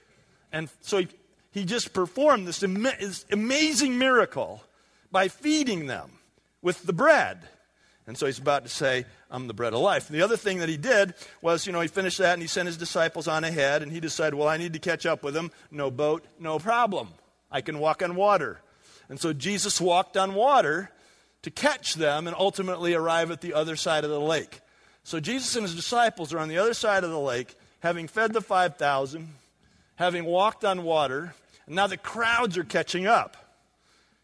And 0.53 0.69
so 0.81 0.99
he, 0.99 1.09
he 1.57 1.65
just 1.65 1.95
performed 1.95 2.47
this, 2.47 2.63
amazing 2.63 3.99
miracle 3.99 4.63
by 5.11 5.29
feeding 5.29 5.87
them 5.87 6.11
with 6.61 6.83
the 6.83 6.93
bread. 6.93 7.39
And 8.07 8.17
so 8.17 8.27
he's 8.27 8.39
about 8.39 8.65
to 8.65 8.69
say, 8.69 9.07
I'm 9.31 9.49
the 9.49 9.55
bread 9.55 9.73
of 9.73 9.81
life. 9.81 10.11
And 10.11 10.19
the 10.19 10.23
other 10.23 10.37
thing 10.37 10.59
that 10.59 10.69
he 10.69 10.77
did 10.77 11.15
was, 11.41 11.67
you 11.67 11.73
know, 11.73 11.81
he 11.81 11.89
finished 11.89 12.19
that 12.19 12.35
and 12.35 12.43
he 12.43 12.47
sent 12.47 12.67
his 12.67 12.77
disciples 12.77 13.27
on 13.27 13.43
ahead 13.43 13.83
and 13.83 13.91
he 13.91 14.01
decided, 14.01 14.35
well, 14.35 14.49
I 14.49 14.59
need 14.59 14.75
to 14.75 14.79
catch 14.79 15.07
up 15.07 15.25
with 15.25 15.33
them. 15.33 15.51
No 15.71 15.91
boat, 15.91 16.27
no 16.39 16.59
problem. 16.59 17.09
I 17.51 17.63
can 17.63 17.79
walk 17.79 18.03
on 18.03 18.17
water. 18.17 18.61
And 19.09 19.19
so 19.19 19.33
Jesus 19.33 19.81
walked 19.81 20.19
on 20.19 20.35
water 20.35 20.91
to 21.41 21.51
catch 21.51 21.95
them 21.95 22.27
and 22.27 22.37
ultimately 22.37 22.93
arrive 22.93 23.31
at 23.31 23.41
the 23.41 23.55
other 23.55 23.77
side 23.77 24.05
of 24.05 24.11
the 24.11 24.21
lake. 24.21 24.61
So 25.05 25.21
Jesus 25.21 25.57
and 25.57 25.63
his 25.65 25.75
disciples 25.75 26.35
are 26.35 26.39
on 26.39 26.49
the 26.49 26.59
other 26.59 26.75
side 26.75 27.03
of 27.03 27.11
the 27.11 27.19
lake, 27.19 27.55
having 27.81 28.09
fed 28.09 28.35
the 28.35 28.43
5,000, 28.43 29.33
having 29.95 30.27
walked 30.27 30.65
on 30.65 30.83
water, 30.83 31.35
and 31.67 31.77
now 31.77 31.87
the 31.87 31.97
crowds 31.97 32.57
are 32.57 32.65
catching 32.65 33.07
up. 33.07 33.37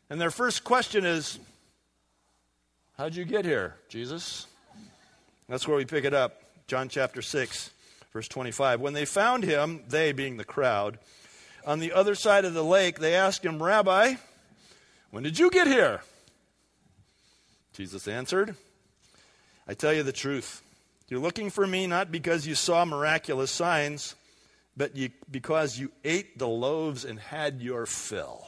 And 0.08 0.20
their 0.20 0.30
first 0.30 0.64
question 0.64 1.04
is, 1.04 1.38
How'd 2.98 3.14
you 3.14 3.24
get 3.24 3.44
here, 3.44 3.76
Jesus? 3.88 4.46
That's 5.48 5.66
where 5.66 5.76
we 5.76 5.84
pick 5.84 6.04
it 6.04 6.14
up. 6.14 6.42
John 6.66 6.88
chapter 6.88 7.22
6, 7.22 7.70
verse 8.12 8.28
25. 8.28 8.80
When 8.80 8.92
they 8.92 9.04
found 9.04 9.44
him, 9.44 9.82
they 9.88 10.12
being 10.12 10.36
the 10.36 10.44
crowd, 10.44 10.98
on 11.66 11.80
the 11.80 11.92
other 11.92 12.14
side 12.14 12.44
of 12.44 12.54
the 12.54 12.64
lake, 12.64 12.98
they 12.98 13.14
asked 13.14 13.44
him, 13.44 13.62
Rabbi, 13.62 14.14
when 15.10 15.22
did 15.22 15.38
you 15.38 15.50
get 15.50 15.66
here? 15.66 16.02
Jesus 17.72 18.06
answered, 18.06 18.56
I 19.66 19.74
tell 19.74 19.92
you 19.92 20.02
the 20.02 20.12
truth. 20.12 20.62
You're 21.08 21.20
looking 21.20 21.50
for 21.50 21.66
me 21.66 21.86
not 21.86 22.10
because 22.10 22.46
you 22.46 22.54
saw 22.54 22.84
miraculous 22.84 23.50
signs, 23.50 24.14
but 24.76 24.96
you, 24.96 25.10
because 25.30 25.78
you 25.78 25.92
ate 26.04 26.38
the 26.38 26.48
loaves 26.48 27.04
and 27.04 27.18
had 27.18 27.60
your 27.60 27.86
fill. 27.86 28.46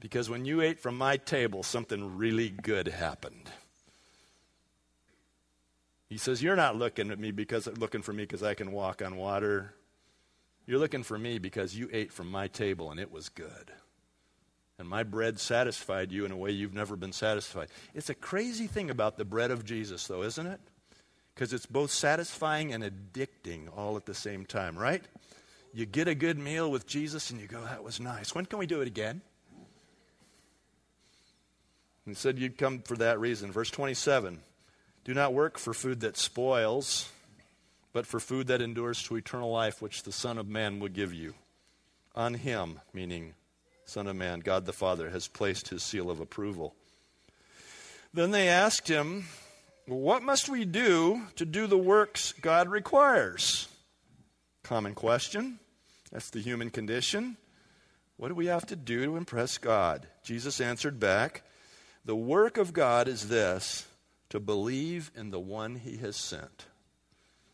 Because 0.00 0.28
when 0.28 0.44
you 0.44 0.60
ate 0.60 0.80
from 0.80 0.98
my 0.98 1.16
table, 1.16 1.62
something 1.62 2.16
really 2.16 2.50
good 2.50 2.88
happened. 2.88 3.50
He 6.10 6.18
says, 6.18 6.42
You're 6.42 6.56
not 6.56 6.76
looking 6.76 7.10
at 7.10 7.18
me 7.18 7.30
because 7.30 7.66
looking 7.78 8.02
for 8.02 8.12
me 8.12 8.24
because 8.24 8.42
I 8.42 8.54
can 8.54 8.72
walk 8.72 9.02
on 9.02 9.16
water. 9.16 9.74
You're 10.66 10.78
looking 10.78 11.02
for 11.02 11.18
me 11.18 11.38
because 11.38 11.74
you 11.74 11.88
ate 11.92 12.12
from 12.12 12.30
my 12.30 12.48
table 12.48 12.90
and 12.90 13.00
it 13.00 13.10
was 13.10 13.28
good. 13.28 13.72
And 14.78 14.88
my 14.88 15.02
bread 15.04 15.38
satisfied 15.38 16.10
you 16.10 16.24
in 16.24 16.32
a 16.32 16.36
way 16.36 16.50
you've 16.50 16.74
never 16.74 16.96
been 16.96 17.12
satisfied. 17.12 17.68
It's 17.94 18.10
a 18.10 18.14
crazy 18.14 18.66
thing 18.66 18.90
about 18.90 19.16
the 19.16 19.24
bread 19.24 19.50
of 19.50 19.64
Jesus, 19.64 20.06
though, 20.06 20.22
isn't 20.22 20.46
it? 20.46 20.60
Because 21.34 21.52
it's 21.52 21.66
both 21.66 21.90
satisfying 21.90 22.72
and 22.72 22.84
addicting 22.84 23.68
all 23.76 23.96
at 23.96 24.06
the 24.06 24.14
same 24.14 24.46
time, 24.46 24.78
right? 24.78 25.02
You 25.72 25.86
get 25.86 26.06
a 26.06 26.14
good 26.14 26.38
meal 26.38 26.70
with 26.70 26.86
Jesus 26.86 27.30
and 27.30 27.40
you 27.40 27.48
go, 27.48 27.60
That 27.62 27.82
was 27.82 27.98
nice. 27.98 28.34
When 28.34 28.46
can 28.46 28.58
we 28.58 28.66
do 28.66 28.80
it 28.80 28.86
again? 28.86 29.20
He 32.06 32.14
said 32.14 32.38
you'd 32.38 32.58
come 32.58 32.80
for 32.80 32.96
that 32.96 33.18
reason. 33.18 33.50
Verse 33.50 33.70
27 33.70 34.40
Do 35.04 35.14
not 35.14 35.32
work 35.32 35.58
for 35.58 35.74
food 35.74 36.00
that 36.00 36.16
spoils, 36.16 37.10
but 37.92 38.06
for 38.06 38.20
food 38.20 38.46
that 38.48 38.62
endures 38.62 39.02
to 39.04 39.16
eternal 39.16 39.50
life, 39.50 39.80
which 39.80 40.02
the 40.02 40.12
Son 40.12 40.38
of 40.38 40.48
Man 40.48 40.78
will 40.80 40.88
give 40.88 41.12
you. 41.14 41.34
On 42.14 42.34
him, 42.34 42.80
meaning 42.92 43.34
Son 43.84 44.06
of 44.06 44.16
Man, 44.16 44.40
God 44.40 44.66
the 44.66 44.72
Father, 44.72 45.10
has 45.10 45.26
placed 45.26 45.68
his 45.68 45.82
seal 45.82 46.10
of 46.10 46.20
approval. 46.20 46.74
Then 48.12 48.30
they 48.30 48.48
asked 48.48 48.86
him, 48.86 49.24
What 49.86 50.22
must 50.22 50.48
we 50.48 50.64
do 50.64 51.22
to 51.36 51.44
do 51.44 51.66
the 51.66 51.76
works 51.76 52.32
God 52.40 52.68
requires? 52.68 53.68
Common 54.62 54.94
question. 54.94 55.58
That's 56.10 56.30
the 56.30 56.40
human 56.40 56.70
condition. 56.70 57.36
What 58.16 58.28
do 58.28 58.34
we 58.34 58.46
have 58.46 58.66
to 58.66 58.76
do 58.76 59.04
to 59.04 59.16
impress 59.16 59.58
God? 59.58 60.06
Jesus 60.22 60.60
answered 60.60 60.98
back, 60.98 61.42
the 62.04 62.16
work 62.16 62.56
of 62.56 62.72
God 62.72 63.08
is 63.08 63.28
this 63.28 63.86
to 64.30 64.40
believe 64.40 65.10
in 65.14 65.30
the 65.30 65.40
one 65.40 65.76
he 65.76 65.98
has 65.98 66.16
sent. 66.16 66.66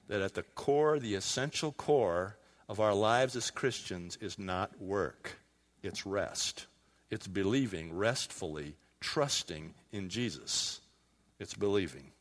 That 0.09 0.21
at 0.21 0.35
the 0.35 0.43
core, 0.43 0.99
the 0.99 1.15
essential 1.15 1.73
core 1.73 2.37
of 2.69 2.79
our 2.79 2.95
lives 2.95 3.35
as 3.35 3.51
Christians 3.51 4.17
is 4.21 4.39
not 4.39 4.81
work, 4.81 5.39
it's 5.83 6.07
rest. 6.07 6.67
It's 7.11 7.27
believing 7.27 7.93
restfully, 7.93 8.77
trusting 9.01 9.75
in 9.91 10.09
Jesus. 10.09 10.81
It's 11.41 11.55
believing. 11.55 12.13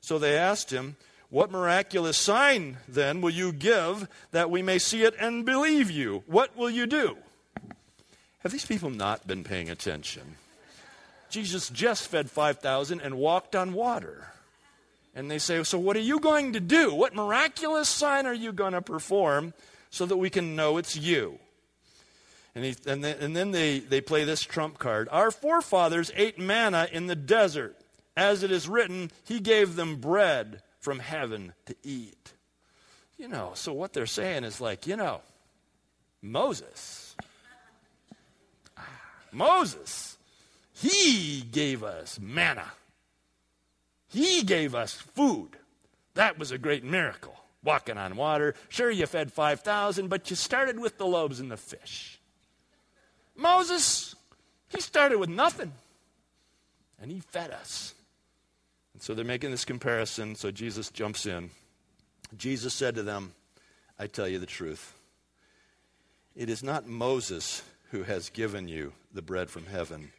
So 0.00 0.18
they 0.18 0.36
asked 0.36 0.70
him, 0.70 0.96
What 1.30 1.50
miraculous 1.50 2.16
sign 2.16 2.78
then 2.88 3.20
will 3.20 3.30
you 3.30 3.52
give 3.52 4.08
that 4.30 4.50
we 4.50 4.62
may 4.62 4.78
see 4.78 5.02
it 5.02 5.14
and 5.20 5.44
believe 5.44 5.90
you? 5.90 6.22
What 6.26 6.56
will 6.56 6.70
you 6.70 6.86
do? 6.86 7.16
Have 8.40 8.52
these 8.52 8.66
people 8.66 8.90
not 8.90 9.26
been 9.26 9.44
paying 9.44 9.68
attention? 9.68 10.36
Jesus 11.30 11.68
just 11.68 12.08
fed 12.08 12.30
5,000 12.30 13.00
and 13.00 13.16
walked 13.16 13.54
on 13.54 13.72
water. 13.72 14.28
And 15.14 15.30
they 15.30 15.38
say, 15.38 15.62
So 15.64 15.78
what 15.78 15.96
are 15.96 16.00
you 16.00 16.20
going 16.20 16.52
to 16.52 16.60
do? 16.60 16.94
What 16.94 17.14
miraculous 17.14 17.88
sign 17.88 18.26
are 18.26 18.34
you 18.34 18.52
going 18.52 18.72
to 18.72 18.82
perform 18.82 19.52
so 19.90 20.06
that 20.06 20.16
we 20.16 20.30
can 20.30 20.54
know 20.56 20.78
it's 20.78 20.96
you? 20.96 21.38
And, 22.54 22.64
he, 22.64 22.76
and, 22.86 23.04
then, 23.04 23.16
and 23.20 23.36
then 23.36 23.50
they, 23.50 23.78
they 23.78 24.00
play 24.00 24.24
this 24.24 24.42
trump 24.42 24.78
card. 24.78 25.08
Our 25.12 25.30
forefathers 25.30 26.10
ate 26.16 26.38
manna 26.38 26.88
in 26.90 27.06
the 27.06 27.16
desert. 27.16 27.76
As 28.18 28.42
it 28.42 28.50
is 28.50 28.68
written, 28.68 29.12
He 29.22 29.38
gave 29.38 29.76
them 29.76 30.00
bread 30.00 30.60
from 30.80 30.98
heaven 30.98 31.52
to 31.66 31.76
eat. 31.84 32.32
You 33.16 33.28
know, 33.28 33.52
so 33.54 33.72
what 33.72 33.92
they're 33.92 34.06
saying 34.06 34.42
is 34.42 34.60
like, 34.60 34.88
you 34.88 34.96
know, 34.96 35.20
Moses. 36.20 37.14
Ah, 38.76 38.82
Moses. 39.30 40.18
He 40.72 41.44
gave 41.52 41.84
us 41.84 42.18
manna. 42.20 42.72
He 44.08 44.42
gave 44.42 44.74
us 44.74 44.94
food. 44.94 45.50
That 46.14 46.40
was 46.40 46.50
a 46.50 46.58
great 46.58 46.82
miracle. 46.82 47.36
Walking 47.62 47.98
on 47.98 48.16
water. 48.16 48.56
Sure, 48.68 48.90
you 48.90 49.06
fed 49.06 49.32
5,000, 49.32 50.08
but 50.08 50.28
you 50.28 50.34
started 50.34 50.80
with 50.80 50.98
the 50.98 51.06
loaves 51.06 51.38
and 51.38 51.52
the 51.52 51.56
fish. 51.56 52.18
Moses, 53.36 54.16
he 54.70 54.80
started 54.80 55.18
with 55.18 55.30
nothing, 55.30 55.70
and 57.00 57.12
he 57.12 57.20
fed 57.20 57.52
us. 57.52 57.94
So 59.00 59.14
they're 59.14 59.24
making 59.24 59.50
this 59.50 59.64
comparison, 59.64 60.34
so 60.34 60.50
Jesus 60.50 60.90
jumps 60.90 61.26
in. 61.26 61.50
Jesus 62.36 62.74
said 62.74 62.94
to 62.96 63.02
them, 63.02 63.32
I 63.98 64.06
tell 64.06 64.28
you 64.28 64.38
the 64.38 64.46
truth. 64.46 64.94
It 66.34 66.48
is 66.48 66.62
not 66.62 66.86
Moses 66.86 67.62
who 67.90 68.04
has 68.04 68.30
given 68.30 68.68
you 68.68 68.92
the 69.12 69.22
bread 69.22 69.50
from 69.50 69.66
heaven, 69.66 70.12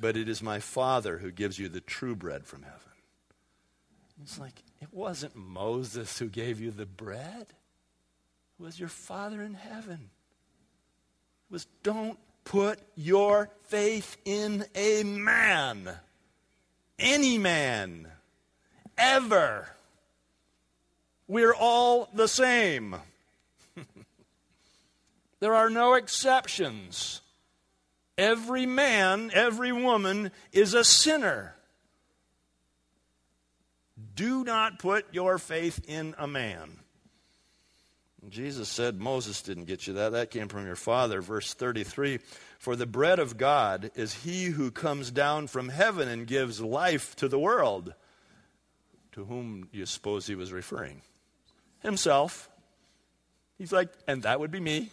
but 0.00 0.16
it 0.16 0.28
is 0.28 0.42
my 0.42 0.58
Father 0.58 1.18
who 1.18 1.30
gives 1.30 1.58
you 1.58 1.68
the 1.68 1.80
true 1.80 2.16
bread 2.16 2.46
from 2.46 2.62
heaven. 2.62 2.80
It's 4.22 4.38
like, 4.38 4.62
it 4.80 4.88
wasn't 4.92 5.36
Moses 5.36 6.18
who 6.18 6.28
gave 6.28 6.60
you 6.60 6.70
the 6.70 6.86
bread, 6.86 7.46
it 7.48 8.62
was 8.62 8.78
your 8.78 8.88
Father 8.88 9.42
in 9.42 9.54
heaven. 9.54 10.10
It 11.48 11.52
was 11.52 11.66
don't 11.82 12.18
put 12.44 12.78
your 12.94 13.50
faith 13.64 14.16
in 14.24 14.64
a 14.74 15.02
man, 15.02 15.90
any 16.98 17.38
man, 17.38 18.08
ever. 18.96 19.68
We're 21.26 21.54
all 21.54 22.08
the 22.14 22.28
same. 22.28 22.96
there 25.40 25.54
are 25.54 25.70
no 25.70 25.94
exceptions. 25.94 27.20
Every 28.16 28.66
man, 28.66 29.30
every 29.34 29.72
woman 29.72 30.30
is 30.52 30.74
a 30.74 30.84
sinner. 30.84 31.56
Do 34.14 34.44
not 34.44 34.78
put 34.78 35.06
your 35.12 35.38
faith 35.38 35.80
in 35.88 36.14
a 36.18 36.26
man. 36.26 36.83
Jesus 38.30 38.68
said, 38.68 39.00
Moses 39.00 39.42
didn't 39.42 39.64
get 39.64 39.86
you 39.86 39.94
that. 39.94 40.12
That 40.12 40.30
came 40.30 40.48
from 40.48 40.66
your 40.66 40.76
father. 40.76 41.20
Verse 41.20 41.54
33 41.54 42.18
For 42.58 42.76
the 42.76 42.86
bread 42.86 43.18
of 43.18 43.36
God 43.36 43.90
is 43.94 44.14
he 44.14 44.46
who 44.46 44.70
comes 44.70 45.10
down 45.10 45.46
from 45.46 45.68
heaven 45.68 46.08
and 46.08 46.26
gives 46.26 46.60
life 46.60 47.14
to 47.16 47.28
the 47.28 47.38
world. 47.38 47.94
To 49.12 49.24
whom 49.24 49.68
do 49.72 49.78
you 49.78 49.86
suppose 49.86 50.26
he 50.26 50.34
was 50.34 50.52
referring? 50.52 51.02
Himself. 51.80 52.48
He's 53.58 53.72
like, 53.72 53.90
and 54.08 54.22
that 54.22 54.40
would 54.40 54.50
be 54.50 54.60
me. 54.60 54.90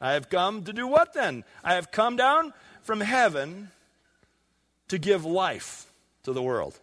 I 0.00 0.12
have 0.12 0.28
come 0.28 0.64
to 0.64 0.72
do 0.72 0.86
what 0.86 1.14
then? 1.14 1.44
I 1.64 1.74
have 1.74 1.90
come 1.90 2.16
down 2.16 2.52
from 2.82 3.00
heaven 3.00 3.70
to 4.88 4.98
give 4.98 5.24
life 5.24 5.86
to 6.24 6.32
the 6.32 6.42
world. 6.42 6.78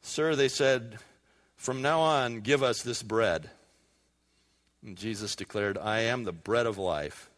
Sir, 0.00 0.34
they 0.34 0.48
said, 0.48 0.98
from 1.62 1.80
now 1.80 2.00
on, 2.00 2.40
give 2.40 2.60
us 2.64 2.82
this 2.82 3.04
bread. 3.04 3.48
And 4.84 4.98
Jesus 4.98 5.36
declared, 5.36 5.78
I 5.78 6.00
am 6.00 6.24
the 6.24 6.32
bread 6.32 6.66
of 6.66 6.76
life, 6.76 7.30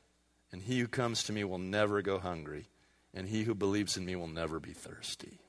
and 0.51 0.63
he 0.63 0.81
who 0.81 0.89
comes 0.89 1.25
to 1.25 1.33
me 1.35 1.45
will 1.45 1.59
never 1.59 2.01
go 2.01 2.19
hungry, 2.19 2.65
and 3.13 3.29
he 3.29 3.43
who 3.43 3.55
believes 3.55 3.99
in 3.99 4.07
me 4.07 4.17
will 4.17 4.27
never 4.27 4.59
be 4.59 4.73
thirsty. 4.73 5.41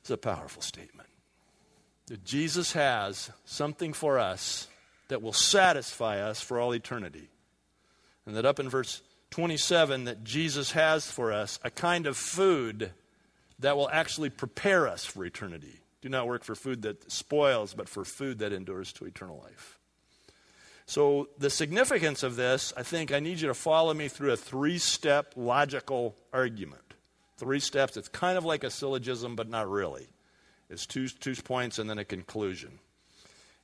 It's 0.00 0.10
a 0.10 0.16
powerful 0.16 0.62
statement. 0.62 1.08
That 2.06 2.24
Jesus 2.24 2.72
has 2.74 3.32
something 3.44 3.92
for 3.92 4.20
us 4.20 4.68
that 5.08 5.22
will 5.22 5.32
satisfy 5.32 6.20
us 6.20 6.40
for 6.40 6.60
all 6.60 6.72
eternity. 6.72 7.30
And 8.26 8.36
that 8.36 8.46
up 8.46 8.60
in 8.60 8.68
verse 8.68 9.02
27 9.30 10.04
that 10.04 10.22
Jesus 10.22 10.70
has 10.70 11.10
for 11.10 11.32
us 11.32 11.58
a 11.64 11.70
kind 11.70 12.06
of 12.06 12.16
food 12.16 12.92
that 13.58 13.76
will 13.76 13.90
actually 13.90 14.30
prepare 14.30 14.86
us 14.86 15.04
for 15.04 15.24
eternity. 15.24 15.81
Do 16.02 16.08
not 16.08 16.26
work 16.26 16.44
for 16.44 16.54
food 16.54 16.82
that 16.82 17.10
spoils, 17.10 17.74
but 17.74 17.88
for 17.88 18.04
food 18.04 18.40
that 18.40 18.52
endures 18.52 18.92
to 18.94 19.06
eternal 19.06 19.40
life. 19.42 19.78
So, 20.84 21.28
the 21.38 21.48
significance 21.48 22.22
of 22.24 22.36
this, 22.36 22.72
I 22.76 22.82
think 22.82 23.12
I 23.12 23.20
need 23.20 23.40
you 23.40 23.48
to 23.48 23.54
follow 23.54 23.94
me 23.94 24.08
through 24.08 24.32
a 24.32 24.36
three 24.36 24.78
step 24.78 25.32
logical 25.36 26.16
argument. 26.32 26.82
Three 27.38 27.60
steps. 27.60 27.96
It's 27.96 28.08
kind 28.08 28.36
of 28.36 28.44
like 28.44 28.64
a 28.64 28.70
syllogism, 28.70 29.36
but 29.36 29.48
not 29.48 29.70
really. 29.70 30.08
It's 30.68 30.86
two, 30.86 31.08
two 31.08 31.34
points 31.36 31.78
and 31.78 31.88
then 31.88 31.98
a 31.98 32.04
conclusion. 32.04 32.78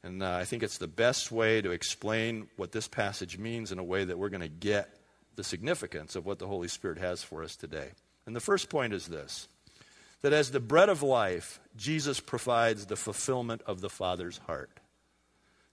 And 0.03 0.23
uh, 0.23 0.37
I 0.37 0.45
think 0.45 0.63
it's 0.63 0.79
the 0.79 0.87
best 0.87 1.33
way 1.33 1.61
to 1.61 1.71
explain 1.71 2.49
what 2.57 2.73
this 2.73 2.87
passage 2.87 3.37
means 3.37 3.73
in 3.73 3.79
a 3.79 3.85
way 3.85 4.05
that 4.05 4.19
we're 4.19 4.29
going 4.29 4.41
to 4.43 4.49
get 4.49 4.89
the 5.37 5.45
significance 5.45 6.17
of 6.17 6.25
what 6.25 6.39
the 6.39 6.47
Holy 6.47 6.69
Spirit 6.69 6.99
has 6.99 7.23
for 7.23 7.43
us 7.43 7.57
today. 7.57 7.91
And 8.27 8.35
the 8.35 8.41
first 8.41 8.69
point 8.69 8.93
is 8.93 9.07
this 9.07 9.49
that 10.23 10.33
as 10.33 10.51
the 10.51 10.61
bread 10.61 10.89
of 10.89 11.03
life, 11.03 11.61
Jesus 11.77 12.21
provides 12.21 12.87
the 12.87 12.97
fulfillment 12.97 13.63
of 13.67 13.81
the 13.81 13.91
Father's 13.91 14.39
heart. 14.47 14.81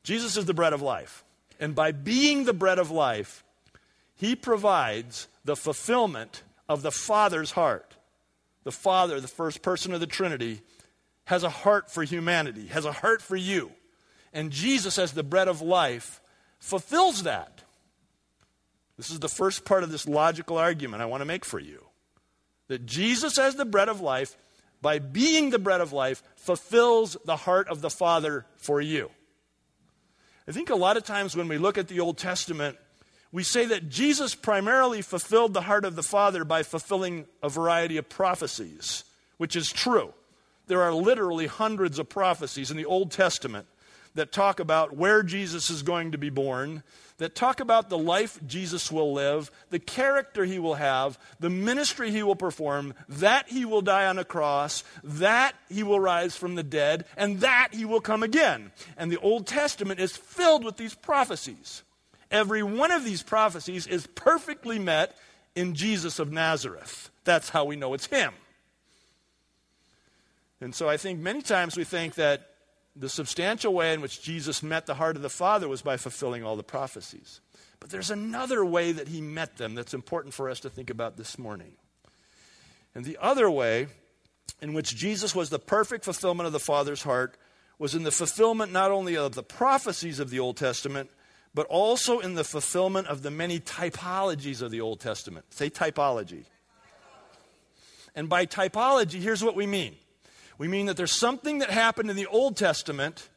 Jesus 0.04 0.38
is 0.38 0.46
the 0.46 0.54
bread 0.54 0.74
of 0.74 0.82
life. 0.82 1.24
And 1.60 1.74
by 1.74 1.92
being 1.92 2.44
the 2.44 2.54
bread 2.54 2.80
of 2.80 2.92
life, 2.92 3.44
he 4.16 4.36
provides 4.36 5.28
the 5.44 5.56
fulfillment 5.56 6.44
of 6.70 6.82
the 6.82 6.92
Father's 6.92 7.52
heart. 7.52 7.96
The 8.64 8.72
Father, 8.72 9.20
the 9.20 9.28
first 9.28 9.62
person 9.62 9.94
of 9.94 10.00
the 10.00 10.08
Trinity, 10.08 10.62
has 11.26 11.44
a 11.44 11.50
heart 11.50 11.90
for 11.90 12.04
humanity, 12.04 12.68
has 12.68 12.86
a 12.86 12.92
heart 12.92 13.22
for 13.22 13.36
you. 13.36 13.72
And 14.34 14.52
Jesus, 14.52 15.00
as 15.00 15.14
the 15.14 15.24
bread 15.24 15.48
of 15.48 15.62
life, 15.62 16.22
fulfills 16.60 17.24
that. 17.24 17.62
This 18.98 19.10
is 19.10 19.20
the 19.20 19.30
first 19.30 19.66
part 19.66 19.84
of 19.84 19.92
this 19.92 20.08
logical 20.08 20.58
argument 20.58 21.02
I 21.02 21.06
want 21.06 21.22
to 21.22 21.26
make 21.26 21.46
for 21.46 21.60
you. 21.60 21.85
That 22.68 22.86
Jesus, 22.86 23.38
as 23.38 23.56
the 23.56 23.66
bread 23.66 23.90
of 23.90 24.02
life, 24.02 24.36
by 24.82 25.00
being 25.00 25.50
the 25.50 25.60
bread 25.60 25.82
of 25.82 25.94
life, 25.94 26.24
fulfills 26.36 27.18
the 27.26 27.38
heart 27.38 27.68
of 27.70 27.82
the 27.82 27.90
Father 27.90 28.46
for 28.58 28.82
you. 28.82 29.10
I 30.48 30.52
think 30.52 30.70
a 30.70 30.76
lot 30.76 30.98
of 30.98 31.04
times 31.04 31.36
when 31.36 31.48
we 31.48 31.58
look 31.58 31.78
at 31.78 31.88
the 31.88 32.00
Old 32.00 32.18
Testament, 32.18 32.78
we 33.32 33.44
say 33.44 33.66
that 33.66 33.90
Jesus 33.90 34.36
primarily 34.36 35.02
fulfilled 35.02 35.54
the 35.54 35.62
heart 35.62 35.86
of 35.86 35.96
the 35.96 36.04
Father 36.04 36.46
by 36.46 36.64
fulfilling 36.64 37.26
a 37.42 37.50
variety 37.50 37.98
of 37.98 38.10
prophecies, 38.10 39.04
which 39.38 39.56
is 39.56 39.72
true. 39.72 40.14
There 40.68 40.84
are 40.84 40.94
literally 40.94 41.48
hundreds 41.48 42.00
of 42.00 42.10
prophecies 42.10 42.72
in 42.72 42.78
the 42.78 42.86
Old 42.86 43.12
Testament 43.12 43.68
that 44.16 44.32
talk 44.32 44.60
about 44.60 44.96
where 44.96 45.22
Jesus 45.22 45.70
is 45.70 45.84
going 45.84 46.12
to 46.14 46.18
be 46.18 46.30
born, 46.30 46.84
that 47.18 47.36
talk 47.36 47.60
about 47.60 47.90
the 47.90 47.98
life 47.98 48.40
Jesus 48.46 48.92
will 48.92 49.14
live, 49.14 49.52
the 49.70 49.80
character 49.80 50.44
he 50.44 50.60
will 50.60 50.76
have, 50.76 51.18
the 51.40 51.50
ministry 51.50 52.12
he 52.12 52.24
will 52.24 52.36
perform, 52.36 52.94
that 53.08 53.48
he 53.48 53.64
will 53.64 53.82
die 53.82 54.06
on 54.06 54.18
a 54.18 54.26
cross, 54.26 54.84
that 55.04 55.56
he 55.70 55.84
will 55.84 56.00
rise 56.00 56.36
from 56.36 56.56
the 56.56 56.64
dead, 56.64 57.06
and 57.16 57.40
that 57.42 57.70
he 57.74 57.86
will 57.86 58.02
come 58.02 58.24
again. 58.24 58.72
And 58.98 59.12
the 59.12 59.20
Old 59.20 59.48
Testament 59.48 60.00
is 60.00 60.18
filled 60.18 60.66
with 60.66 60.78
these 60.78 60.96
prophecies. 60.96 61.84
Every 62.32 62.64
one 62.64 62.92
of 62.92 63.06
these 63.06 63.24
prophecies 63.24 63.88
is 63.88 64.08
perfectly 64.08 64.80
met 64.80 65.16
in 65.56 65.74
Jesus 65.74 66.20
of 66.20 66.32
Nazareth. 66.32 67.10
That's 67.24 67.50
how 67.50 67.66
we 67.66 67.76
know 67.76 67.94
it's 67.94 68.08
him. 68.08 68.34
And 70.60 70.74
so 70.74 70.90
I 70.90 70.98
think 70.98 71.20
many 71.20 71.42
times 71.42 71.78
we 71.78 71.84
think 71.84 72.16
that 72.16 72.50
the 72.96 73.10
substantial 73.10 73.74
way 73.74 73.94
in 73.94 74.02
which 74.02 74.22
Jesus 74.22 74.64
met 74.64 74.86
the 74.86 74.96
heart 74.96 75.16
of 75.16 75.22
the 75.22 75.30
Father 75.30 75.68
was 75.68 75.82
by 75.82 75.98
fulfilling 75.98 76.44
all 76.44 76.56
the 76.56 76.64
prophecies. 76.64 77.42
But 77.80 77.90
there's 77.90 78.12
another 78.12 78.64
way 78.64 78.92
that 78.94 79.10
he 79.10 79.22
met 79.22 79.58
them 79.58 79.76
that's 79.76 79.94
important 79.94 80.34
for 80.34 80.50
us 80.50 80.62
to 80.62 80.70
think 80.70 80.90
about 80.90 81.18
this 81.18 81.38
morning. 81.38 81.74
And 82.94 83.04
the 83.04 83.18
other 83.22 83.52
way 83.52 83.88
in 84.62 84.74
which 84.74 84.96
Jesus 84.96 85.36
was 85.36 85.50
the 85.50 85.60
perfect 85.60 86.06
fulfillment 86.06 86.48
of 86.48 86.54
the 86.54 86.60
Father's 86.60 87.04
heart 87.04 87.38
was 87.78 87.94
in 87.94 88.04
the 88.04 88.12
fulfillment 88.12 88.72
not 88.72 88.92
only 88.92 89.18
of 89.18 89.36
the 89.36 89.44
prophecies 89.44 90.20
of 90.20 90.30
the 90.30 90.40
Old 90.40 90.56
Testament, 90.56 91.10
but 91.54 91.68
also 91.68 92.20
in 92.20 92.36
the 92.36 92.44
fulfillment 92.44 93.08
of 93.08 93.22
the 93.22 93.32
many 93.32 93.60
typologies 93.60 94.62
of 94.62 94.72
the 94.72 94.80
Old 94.82 95.02
Testament. 95.02 95.46
Say 95.54 95.70
typology. 95.70 96.46
And 98.16 98.30
by 98.30 98.46
typology, 98.46 99.20
here's 99.20 99.44
what 99.44 99.56
we 99.56 99.68
mean 99.68 99.96
we 100.58 100.68
mean 100.68 100.86
that 100.86 100.98
there's 100.98 101.12
something 101.12 101.60
that 101.60 101.70
happened 101.70 102.10
in 102.10 102.16
the 102.16 102.28
Old 102.28 102.56
Testament 102.58 103.30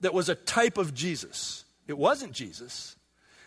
that 0.00 0.14
was 0.14 0.28
a 0.28 0.34
type 0.34 0.78
of 0.78 0.94
Jesus. 0.94 1.64
It 1.86 1.98
wasn't 1.98 2.32
Jesus, 2.32 2.96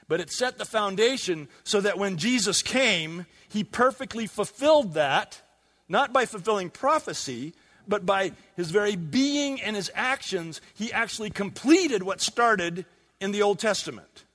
but 0.08 0.20
it 0.20 0.32
set 0.32 0.58
the 0.58 0.66
foundation 0.66 1.48
so 1.64 1.82
that 1.82 1.98
when 1.98 2.18
Jesus 2.18 2.62
came, 2.62 3.26
he 3.48 3.64
perfectly 3.64 4.28
fulfilled 4.28 4.94
that, 4.94 5.42
not 5.88 6.14
by 6.14 6.26
fulfilling 6.26 6.70
prophecy, 6.70 7.54
but 7.88 8.06
by 8.06 8.32
his 8.56 8.72
very 8.72 8.96
being 8.96 9.62
and 9.62 9.76
his 9.76 9.92
actions, 9.96 10.62
he 10.74 10.94
actually 10.94 11.30
completed 11.30 12.04
what 12.04 12.22
started 12.22 12.86
in 13.20 13.32
the 13.32 13.42
Old 13.42 13.60
Testament. 13.60 14.26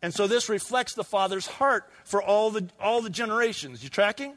And 0.00 0.12
so 0.12 0.26
this 0.26 0.48
reflects 0.48 0.94
the 0.94 1.04
Father's 1.04 1.46
heart 1.46 1.88
for 2.04 2.22
all 2.22 2.50
the, 2.50 2.68
all 2.80 3.02
the 3.02 3.10
generations. 3.10 3.82
You 3.82 3.88
tracking? 3.88 4.36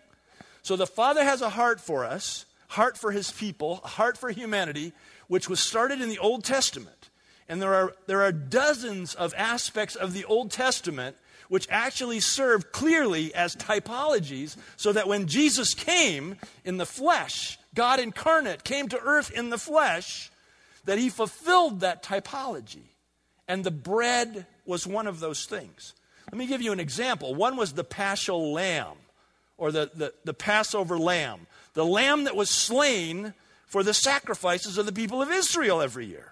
So 0.61 0.75
the 0.75 0.87
Father 0.87 1.23
has 1.23 1.41
a 1.41 1.49
heart 1.49 1.79
for 1.79 2.05
us, 2.05 2.45
heart 2.75 2.97
for 2.97 3.11
his 3.11 3.31
people, 3.31 3.81
a 3.83 3.87
heart 3.87 4.17
for 4.17 4.29
humanity, 4.29 4.93
which 5.27 5.49
was 5.49 5.59
started 5.59 6.01
in 6.01 6.09
the 6.09 6.19
Old 6.19 6.43
Testament. 6.43 7.09
And 7.47 7.61
there 7.61 7.73
are, 7.73 7.93
there 8.07 8.21
are 8.21 8.31
dozens 8.31 9.15
of 9.15 9.33
aspects 9.37 9.95
of 9.95 10.13
the 10.13 10.25
Old 10.25 10.51
Testament 10.51 11.15
which 11.47 11.67
actually 11.69 12.19
serve 12.19 12.71
clearly 12.71 13.33
as 13.35 13.55
typologies, 13.55 14.57
so 14.77 14.91
that 14.91 15.07
when 15.07 15.27
Jesus 15.27 15.73
came 15.73 16.37
in 16.63 16.77
the 16.77 16.85
flesh, 16.85 17.59
God 17.75 17.99
incarnate 17.99 18.63
came 18.63 18.87
to 18.89 18.99
earth 18.99 19.31
in 19.31 19.51
the 19.51 19.57
flesh, 19.57 20.31
that 20.85 20.97
he 20.97 21.09
fulfilled 21.09 21.81
that 21.81 22.03
typology. 22.03 22.89
And 23.47 23.63
the 23.63 23.71
bread 23.71 24.47
was 24.65 24.87
one 24.87 25.07
of 25.07 25.19
those 25.19 25.45
things. 25.45 25.93
Let 26.31 26.37
me 26.37 26.47
give 26.47 26.61
you 26.61 26.71
an 26.71 26.79
example. 26.79 27.35
One 27.35 27.57
was 27.57 27.73
the 27.73 27.83
paschal 27.83 28.51
lamb, 28.51 28.97
or 29.57 29.71
the, 29.71 29.91
the, 29.93 30.13
the 30.23 30.33
Passover 30.33 30.97
lamb, 30.97 31.47
the 31.75 31.85
lamb 31.85 32.23
that 32.23 32.35
was 32.35 32.49
slain 32.49 33.33
for 33.67 33.83
the 33.83 33.93
sacrifices 33.93 34.77
of 34.77 34.85
the 34.85 34.91
people 34.91 35.21
of 35.21 35.31
Israel 35.31 35.81
every 35.81 36.07
year. 36.07 36.31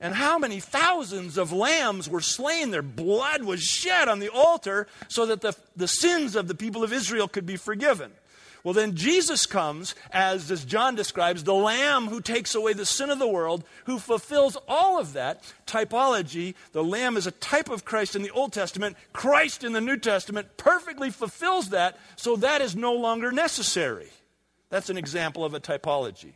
And 0.00 0.14
how 0.14 0.36
many 0.36 0.58
thousands 0.58 1.38
of 1.38 1.52
lambs 1.52 2.08
were 2.10 2.20
slain? 2.20 2.72
Their 2.72 2.82
blood 2.82 3.44
was 3.44 3.62
shed 3.62 4.08
on 4.08 4.18
the 4.18 4.28
altar 4.28 4.88
so 5.06 5.26
that 5.26 5.40
the, 5.40 5.56
the 5.76 5.86
sins 5.86 6.34
of 6.34 6.48
the 6.48 6.56
people 6.56 6.82
of 6.82 6.92
Israel 6.92 7.28
could 7.28 7.46
be 7.46 7.56
forgiven. 7.56 8.10
Well, 8.64 8.74
then 8.74 8.94
Jesus 8.96 9.46
comes 9.46 9.94
as, 10.12 10.50
as 10.50 10.64
John 10.64 10.94
describes, 10.94 11.44
the 11.44 11.54
Lamb 11.54 12.08
who 12.08 12.20
takes 12.20 12.54
away 12.54 12.72
the 12.72 12.86
sin 12.86 13.10
of 13.10 13.18
the 13.18 13.28
world, 13.28 13.64
who 13.86 13.98
fulfills 13.98 14.56
all 14.68 15.00
of 15.00 15.14
that 15.14 15.42
typology. 15.66 16.54
The 16.72 16.84
Lamb 16.84 17.16
is 17.16 17.26
a 17.26 17.32
type 17.32 17.70
of 17.70 17.84
Christ 17.84 18.14
in 18.14 18.22
the 18.22 18.30
Old 18.30 18.52
Testament. 18.52 18.96
Christ 19.12 19.64
in 19.64 19.72
the 19.72 19.80
New 19.80 19.96
Testament 19.96 20.56
perfectly 20.56 21.10
fulfills 21.10 21.70
that, 21.70 21.98
so 22.16 22.36
that 22.36 22.60
is 22.60 22.76
no 22.76 22.92
longer 22.92 23.32
necessary. 23.32 24.10
That's 24.72 24.88
an 24.88 24.96
example 24.96 25.44
of 25.44 25.52
a 25.52 25.60
typology. 25.60 26.32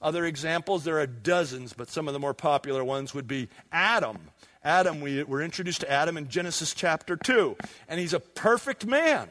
Other 0.00 0.24
examples, 0.24 0.84
there 0.84 0.98
are 0.98 1.06
dozens, 1.06 1.74
but 1.74 1.90
some 1.90 2.08
of 2.08 2.14
the 2.14 2.18
more 2.18 2.32
popular 2.32 2.82
ones 2.82 3.12
would 3.12 3.28
be 3.28 3.50
Adam. 3.70 4.16
Adam, 4.64 5.02
we 5.02 5.22
were 5.24 5.42
introduced 5.42 5.82
to 5.82 5.92
Adam 5.92 6.16
in 6.16 6.28
Genesis 6.28 6.72
chapter 6.72 7.16
2, 7.16 7.54
and 7.86 8.00
he's 8.00 8.14
a 8.14 8.18
perfect 8.20 8.86
man. 8.86 9.28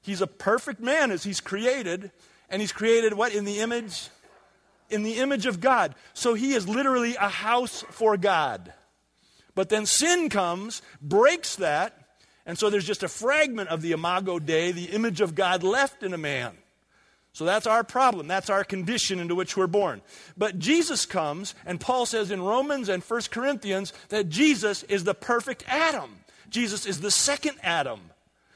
He's 0.00 0.22
a 0.22 0.26
perfect 0.26 0.80
man 0.80 1.10
as 1.10 1.24
he's 1.24 1.42
created, 1.42 2.10
and 2.48 2.62
he's 2.62 2.72
created 2.72 3.12
what? 3.12 3.34
In 3.34 3.44
the 3.44 3.60
image? 3.60 4.08
In 4.88 5.02
the 5.02 5.18
image 5.18 5.44
of 5.44 5.60
God. 5.60 5.94
So 6.14 6.32
he 6.32 6.54
is 6.54 6.66
literally 6.66 7.16
a 7.16 7.28
house 7.28 7.84
for 7.90 8.16
God. 8.16 8.72
But 9.54 9.68
then 9.68 9.84
sin 9.84 10.30
comes, 10.30 10.80
breaks 11.02 11.56
that, 11.56 12.16
and 12.46 12.58
so 12.58 12.70
there's 12.70 12.86
just 12.86 13.02
a 13.02 13.08
fragment 13.08 13.68
of 13.68 13.82
the 13.82 13.92
imago 13.92 14.38
Dei, 14.38 14.72
the 14.72 14.86
image 14.86 15.20
of 15.20 15.34
God 15.34 15.62
left 15.62 16.02
in 16.02 16.14
a 16.14 16.18
man. 16.18 16.56
So 17.32 17.44
that's 17.44 17.66
our 17.66 17.82
problem. 17.82 18.28
That's 18.28 18.50
our 18.50 18.62
condition 18.62 19.18
into 19.18 19.34
which 19.34 19.56
we're 19.56 19.66
born. 19.66 20.02
But 20.36 20.58
Jesus 20.58 21.06
comes, 21.06 21.54
and 21.64 21.80
Paul 21.80 22.04
says 22.04 22.30
in 22.30 22.42
Romans 22.42 22.88
and 22.88 23.02
1 23.02 23.20
Corinthians 23.30 23.92
that 24.10 24.28
Jesus 24.28 24.82
is 24.84 25.04
the 25.04 25.14
perfect 25.14 25.64
Adam. 25.66 26.20
Jesus 26.50 26.84
is 26.84 27.00
the 27.00 27.10
second 27.10 27.56
Adam. 27.62 28.00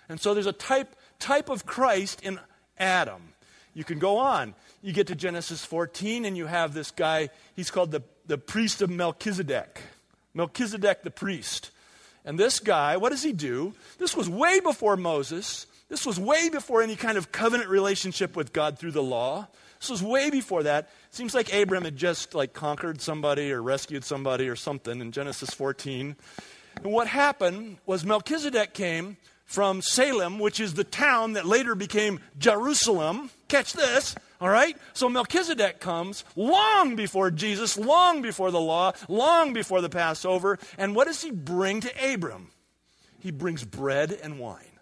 And 0.09 0.21
so 0.21 0.35
there's 0.35 0.47
a 0.47 0.53
type 0.53 0.95
type 1.19 1.49
of 1.49 1.65
Christ 1.65 2.21
in 2.23 2.39
Adam. 2.79 3.33
You 3.75 3.85
can 3.85 3.99
go 3.99 4.19
on. 4.19 4.55
You 4.83 4.93
get 4.93 5.09
to 5.09 5.15
Genesis 5.15 5.65
14, 5.65 6.25
and 6.25 6.37
you 6.37 6.47
have 6.47 6.75
this 6.75 6.91
guy, 6.91 7.31
he's 7.55 7.71
called 7.71 7.91
the, 7.91 8.03
the 8.27 8.39
priest 8.39 8.83
of 8.83 8.91
Melchizedek. 8.91 9.81
Melchizedek 10.35 11.03
the 11.03 11.11
priest. 11.11 11.71
And 12.25 12.39
this 12.39 12.61
guy, 12.61 12.97
what 12.97 13.11
does 13.11 13.23
he 13.23 13.33
do? 13.33 13.75
This 13.99 14.17
was 14.17 14.29
way 14.29 14.61
before 14.61 14.97
Moses. 14.97 15.67
This 15.89 16.05
was 16.05 16.19
way 16.19 16.49
before 16.49 16.83
any 16.83 16.97
kind 16.97 17.17
of 17.17 17.31
covenant 17.31 17.71
relationship 17.71 18.35
with 18.35 18.53
God 18.53 18.79
through 18.79 18.91
the 18.91 19.03
law. 19.03 19.47
This 19.81 19.91
was 19.91 20.03
way 20.03 20.31
before 20.31 20.65
that. 20.65 20.85
It 21.09 21.15
seems 21.15 21.35
like 21.35 21.53
Abram 21.53 21.85
had 21.85 21.97
just 21.97 22.35
like 22.35 22.53
conquered 22.53 23.01
somebody 23.01 23.53
or 23.53 23.63
rescued 23.63 24.05
somebody 24.05 24.49
or 24.49 24.57
something 24.57 25.01
in 25.01 25.13
Genesis 25.13 25.51
14. 25.51 26.17
And 26.83 26.93
what 26.93 27.07
happened 27.07 27.79
was 27.87 28.05
Melchizedek 28.05 28.75
came 28.75 29.17
from 29.45 29.81
Salem, 29.81 30.41
which 30.41 30.59
is 30.59 30.75
the 30.75 30.85
town 30.85 31.35
that 31.35 31.47
later 31.47 31.77
became 31.77 32.21
Jerusalem. 32.37 33.31
Catch 33.47 33.75
this, 33.75 34.17
all 34.41 34.49
right? 34.49 34.77
So 34.93 35.09
Melchizedek 35.09 35.79
comes 35.79 36.25
long 36.35 36.97
before 36.97 37.31
Jesus, 37.31 37.79
long 37.79 38.23
before 38.23 38.51
the 38.51 38.61
law, 38.61 38.93
long 39.09 39.53
before 39.53 39.81
the 39.81 39.89
Passover. 39.89 40.59
And 40.77 40.97
what 40.97 41.07
does 41.07 41.23
he 41.23 41.31
bring 41.31 41.81
to 41.83 42.13
Abram? 42.15 42.51
He 43.21 43.31
brings 43.31 43.65
bread 43.65 44.19
and 44.21 44.41
wine. 44.41 44.76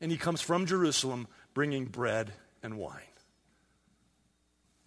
And 0.00 0.10
he 0.10 0.16
comes 0.16 0.40
from 0.40 0.66
Jerusalem 0.66 1.28
bringing 1.54 1.84
bread 1.84 2.32
and 2.62 2.78
wine. 2.78 3.00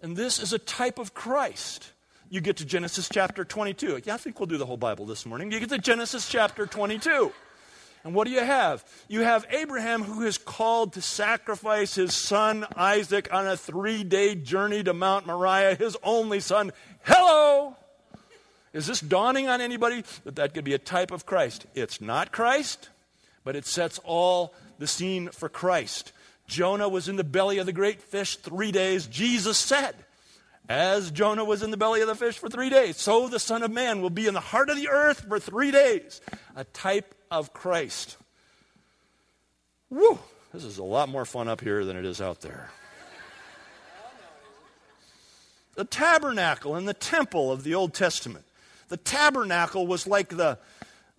And 0.02 0.18
this 0.18 0.40
is 0.40 0.54
a 0.54 0.60
type 0.60 1.00
of 1.00 1.14
Christ. 1.14 1.92
You 2.30 2.42
get 2.42 2.58
to 2.58 2.66
Genesis 2.66 3.08
chapter 3.12 3.46
22. 3.46 4.02
Yeah, 4.04 4.16
I 4.16 4.18
think 4.18 4.40
we'll 4.40 4.48
do 4.48 4.58
the 4.58 4.66
whole 4.66 4.78
Bible 4.78 5.06
this 5.06 5.26
morning. 5.26 5.52
You 5.52 5.60
get 5.60 5.70
to 5.70 5.78
Genesis 5.78 6.28
chapter 6.28 6.66
22. 6.66 7.32
And 8.04 8.14
what 8.14 8.28
do 8.28 8.34
you 8.34 8.42
have? 8.42 8.84
You 9.08 9.22
have 9.22 9.46
Abraham 9.50 10.04
who 10.04 10.24
is 10.24 10.38
called 10.38 10.94
to 10.94 11.02
sacrifice 11.02 11.96
his 11.96 12.14
son 12.14 12.66
Isaac 12.76 13.30
on 13.32 13.48
a 13.48 13.56
three 13.56 14.04
day 14.04 14.36
journey 14.36 14.84
to 14.84 14.94
Mount 14.94 15.26
Moriah, 15.26 15.76
his 15.76 15.96
only 16.04 16.42
son. 16.42 16.72
Hello! 17.04 17.78
Is 18.74 18.88
this 18.88 19.00
dawning 19.00 19.48
on 19.48 19.62
anybody 19.62 20.04
that 20.26 20.36
that 20.36 20.54
could 20.54 20.66
be 20.66 20.74
a 20.74 20.80
type 20.80 21.12
of 21.12 21.26
Christ? 21.26 21.66
It's 21.76 22.02
not 22.02 22.32
Christ, 22.32 22.90
but 23.46 23.56
it 23.56 23.66
sets 23.66 24.00
all 24.04 24.54
the 24.84 24.88
scene 24.88 25.30
for 25.30 25.48
Christ. 25.48 26.12
Jonah 26.46 26.90
was 26.90 27.08
in 27.08 27.16
the 27.16 27.24
belly 27.24 27.58
of 27.58 27.66
the 27.66 27.72
great 27.72 28.02
fish 28.02 28.36
three 28.36 28.74
days. 28.74 29.08
Jesus 29.08 29.58
said, 29.58 29.96
as 30.68 31.10
Jonah 31.10 31.46
was 31.46 31.64
in 31.64 31.72
the 31.72 31.78
belly 31.78 32.02
of 32.02 32.08
the 32.08 32.16
fish 32.16 32.38
for 32.38 32.50
three 32.50 32.70
days, 32.70 32.98
so 32.98 33.30
the 33.30 33.40
Son 33.40 33.64
of 33.64 33.72
Man 33.72 34.02
will 34.02 34.10
be 34.10 34.28
in 34.28 34.34
the 34.34 34.42
heart 34.42 34.70
of 34.70 34.76
the 34.76 34.90
earth 34.90 35.22
for 35.22 35.40
three 35.40 35.72
days. 35.72 36.20
A 36.58 36.66
type 36.66 37.16
of 37.32 37.54
Christ. 37.54 38.18
Woo! 39.90 40.20
This 40.52 40.66
is 40.66 40.80
a 40.80 40.84
lot 40.84 41.08
more 41.08 41.24
fun 41.24 41.48
up 41.48 41.62
here 41.62 41.86
than 41.86 41.96
it 41.96 42.04
is 42.04 42.20
out 42.20 42.42
there. 42.42 42.70
The 45.76 45.86
tabernacle 45.86 46.76
and 46.76 46.86
the 46.86 46.94
temple 46.94 47.54
of 47.54 47.64
the 47.64 47.74
Old 47.74 47.94
Testament. 47.94 48.44
The 48.90 48.98
tabernacle 48.98 49.88
was 49.88 50.06
like 50.08 50.28
the, 50.28 50.60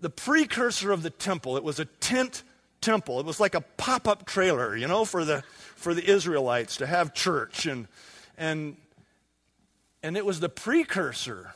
the 0.00 0.10
precursor 0.10 0.92
of 0.92 1.02
the 1.02 1.08
temple. 1.08 1.56
It 1.56 1.64
was 1.64 1.80
a 1.80 1.86
tent 1.86 2.42
temple. 2.84 3.18
It 3.18 3.26
was 3.26 3.40
like 3.40 3.54
a 3.54 3.62
pop 3.62 4.06
up 4.06 4.26
trailer, 4.26 4.76
you 4.76 4.86
know, 4.86 5.04
for 5.04 5.24
the, 5.24 5.42
for 5.74 5.94
the 5.94 6.04
Israelites 6.04 6.76
to 6.76 6.86
have 6.86 7.14
church. 7.14 7.66
And, 7.66 7.88
and, 8.36 8.76
and 10.02 10.16
it 10.16 10.26
was 10.26 10.40
the 10.40 10.48
precursor 10.48 11.54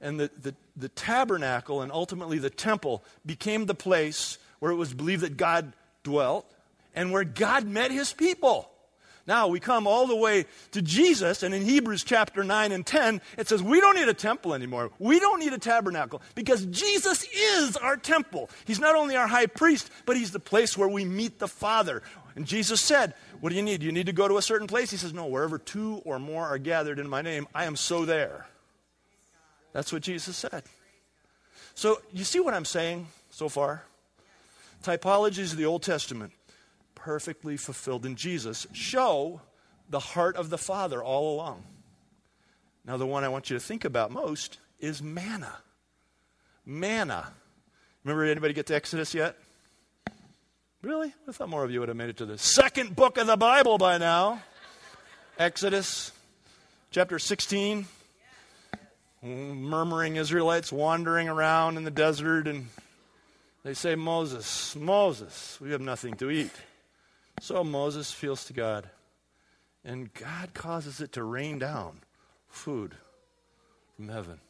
and 0.00 0.18
the, 0.18 0.30
the, 0.40 0.54
the 0.76 0.88
tabernacle 0.88 1.82
and 1.82 1.92
ultimately 1.92 2.38
the 2.38 2.50
temple 2.50 3.04
became 3.26 3.66
the 3.66 3.74
place 3.74 4.38
where 4.60 4.70
it 4.70 4.76
was 4.76 4.94
believed 4.94 5.22
that 5.22 5.36
God 5.36 5.72
dwelt 6.02 6.50
and 6.94 7.12
where 7.12 7.24
God 7.24 7.66
met 7.66 7.90
his 7.90 8.12
people. 8.12 8.70
Now 9.26 9.48
we 9.48 9.60
come 9.60 9.86
all 9.86 10.06
the 10.06 10.16
way 10.16 10.46
to 10.72 10.82
Jesus, 10.82 11.42
and 11.42 11.54
in 11.54 11.62
Hebrews 11.62 12.04
chapter 12.04 12.42
9 12.42 12.72
and 12.72 12.84
10, 12.84 13.20
it 13.38 13.48
says, 13.48 13.62
We 13.62 13.80
don't 13.80 13.96
need 13.96 14.08
a 14.08 14.14
temple 14.14 14.54
anymore. 14.54 14.90
We 14.98 15.20
don't 15.20 15.40
need 15.40 15.52
a 15.52 15.58
tabernacle 15.58 16.22
because 16.34 16.66
Jesus 16.66 17.24
is 17.32 17.76
our 17.76 17.96
temple. 17.96 18.50
He's 18.64 18.80
not 18.80 18.96
only 18.96 19.16
our 19.16 19.26
high 19.26 19.46
priest, 19.46 19.90
but 20.06 20.16
he's 20.16 20.32
the 20.32 20.40
place 20.40 20.76
where 20.76 20.88
we 20.88 21.04
meet 21.04 21.38
the 21.38 21.48
Father. 21.48 22.02
And 22.34 22.46
Jesus 22.46 22.80
said, 22.80 23.14
What 23.40 23.50
do 23.50 23.56
you 23.56 23.62
need? 23.62 23.82
You 23.82 23.92
need 23.92 24.06
to 24.06 24.12
go 24.12 24.28
to 24.28 24.38
a 24.38 24.42
certain 24.42 24.66
place? 24.66 24.90
He 24.90 24.96
says, 24.96 25.12
No, 25.12 25.26
wherever 25.26 25.58
two 25.58 26.02
or 26.04 26.18
more 26.18 26.46
are 26.46 26.58
gathered 26.58 26.98
in 26.98 27.08
my 27.08 27.22
name, 27.22 27.46
I 27.54 27.64
am 27.64 27.76
so 27.76 28.04
there. 28.04 28.46
That's 29.72 29.92
what 29.92 30.02
Jesus 30.02 30.36
said. 30.36 30.62
So, 31.74 32.00
you 32.12 32.24
see 32.24 32.40
what 32.40 32.54
I'm 32.54 32.64
saying 32.64 33.06
so 33.30 33.48
far? 33.48 33.84
Typologies 34.82 35.52
of 35.52 35.58
the 35.58 35.66
Old 35.66 35.82
Testament, 35.82 36.32
perfectly 37.00 37.56
fulfilled 37.56 38.06
in 38.06 38.14
Jesus, 38.14 38.66
show 38.72 39.40
the 39.88 39.98
heart 39.98 40.36
of 40.36 40.50
the 40.50 40.58
Father 40.58 41.02
all 41.02 41.34
along. 41.34 41.64
Now, 42.84 42.96
the 42.96 43.06
one 43.06 43.24
I 43.24 43.28
want 43.28 43.50
you 43.50 43.56
to 43.56 43.60
think 43.60 43.84
about 43.84 44.10
most 44.10 44.58
is 44.78 45.02
manna. 45.02 45.52
Manna. 46.64 47.32
Remember 48.04 48.24
anybody 48.24 48.54
get 48.54 48.66
to 48.66 48.74
Exodus 48.74 49.14
yet? 49.14 49.36
Really? 50.82 51.12
I 51.28 51.32
thought 51.32 51.48
more 51.48 51.64
of 51.64 51.70
you 51.70 51.80
would 51.80 51.88
have 51.88 51.96
made 51.96 52.08
it 52.08 52.16
to 52.18 52.26
the 52.26 52.38
second 52.38 52.96
book 52.96 53.18
of 53.18 53.26
the 53.26 53.36
Bible 53.36 53.76
by 53.76 53.98
now. 53.98 54.42
Exodus 55.38 56.12
chapter 56.90 57.18
16. 57.18 57.86
Murmuring 59.22 60.16
Israelites 60.16 60.72
wandering 60.72 61.28
around 61.28 61.76
in 61.76 61.84
the 61.84 61.90
desert, 61.90 62.48
and 62.48 62.68
they 63.62 63.74
say, 63.74 63.94
Moses, 63.94 64.74
Moses, 64.74 65.58
we 65.60 65.72
have 65.72 65.82
nothing 65.82 66.14
to 66.14 66.30
eat. 66.30 66.52
So 67.40 67.64
Moses 67.64 68.12
feels 68.12 68.44
to 68.44 68.52
God, 68.52 68.90
and 69.82 70.12
God 70.12 70.52
causes 70.52 71.00
it 71.00 71.12
to 71.12 71.24
rain 71.24 71.58
down 71.58 72.00
food 72.48 72.94
from 73.96 74.08
heaven. 74.10 74.40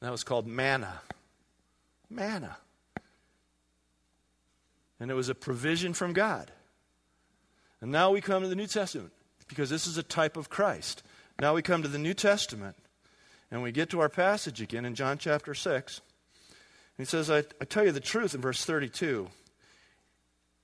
That 0.00 0.10
was 0.12 0.24
called 0.24 0.46
manna. 0.46 1.00
Manna. 2.10 2.58
And 5.00 5.10
it 5.10 5.14
was 5.14 5.30
a 5.30 5.34
provision 5.34 5.94
from 5.94 6.12
God. 6.12 6.50
And 7.80 7.90
now 7.90 8.10
we 8.10 8.20
come 8.20 8.42
to 8.42 8.48
the 8.48 8.54
New 8.54 8.66
Testament 8.66 9.12
because 9.48 9.70
this 9.70 9.86
is 9.86 9.96
a 9.96 10.02
type 10.02 10.36
of 10.36 10.50
Christ. 10.50 11.02
Now 11.40 11.54
we 11.54 11.62
come 11.62 11.82
to 11.82 11.88
the 11.88 11.98
New 11.98 12.14
Testament 12.14 12.76
and 13.50 13.62
we 13.62 13.72
get 13.72 13.88
to 13.90 14.00
our 14.00 14.10
passage 14.10 14.60
again 14.60 14.84
in 14.84 14.94
John 14.94 15.16
chapter 15.16 15.54
6. 15.54 16.00
And 16.98 17.06
He 17.06 17.10
says, 17.10 17.30
I, 17.30 17.38
I 17.58 17.64
tell 17.64 17.86
you 17.86 17.92
the 17.92 18.00
truth 18.00 18.34
in 18.34 18.42
verse 18.42 18.66
32. 18.66 19.30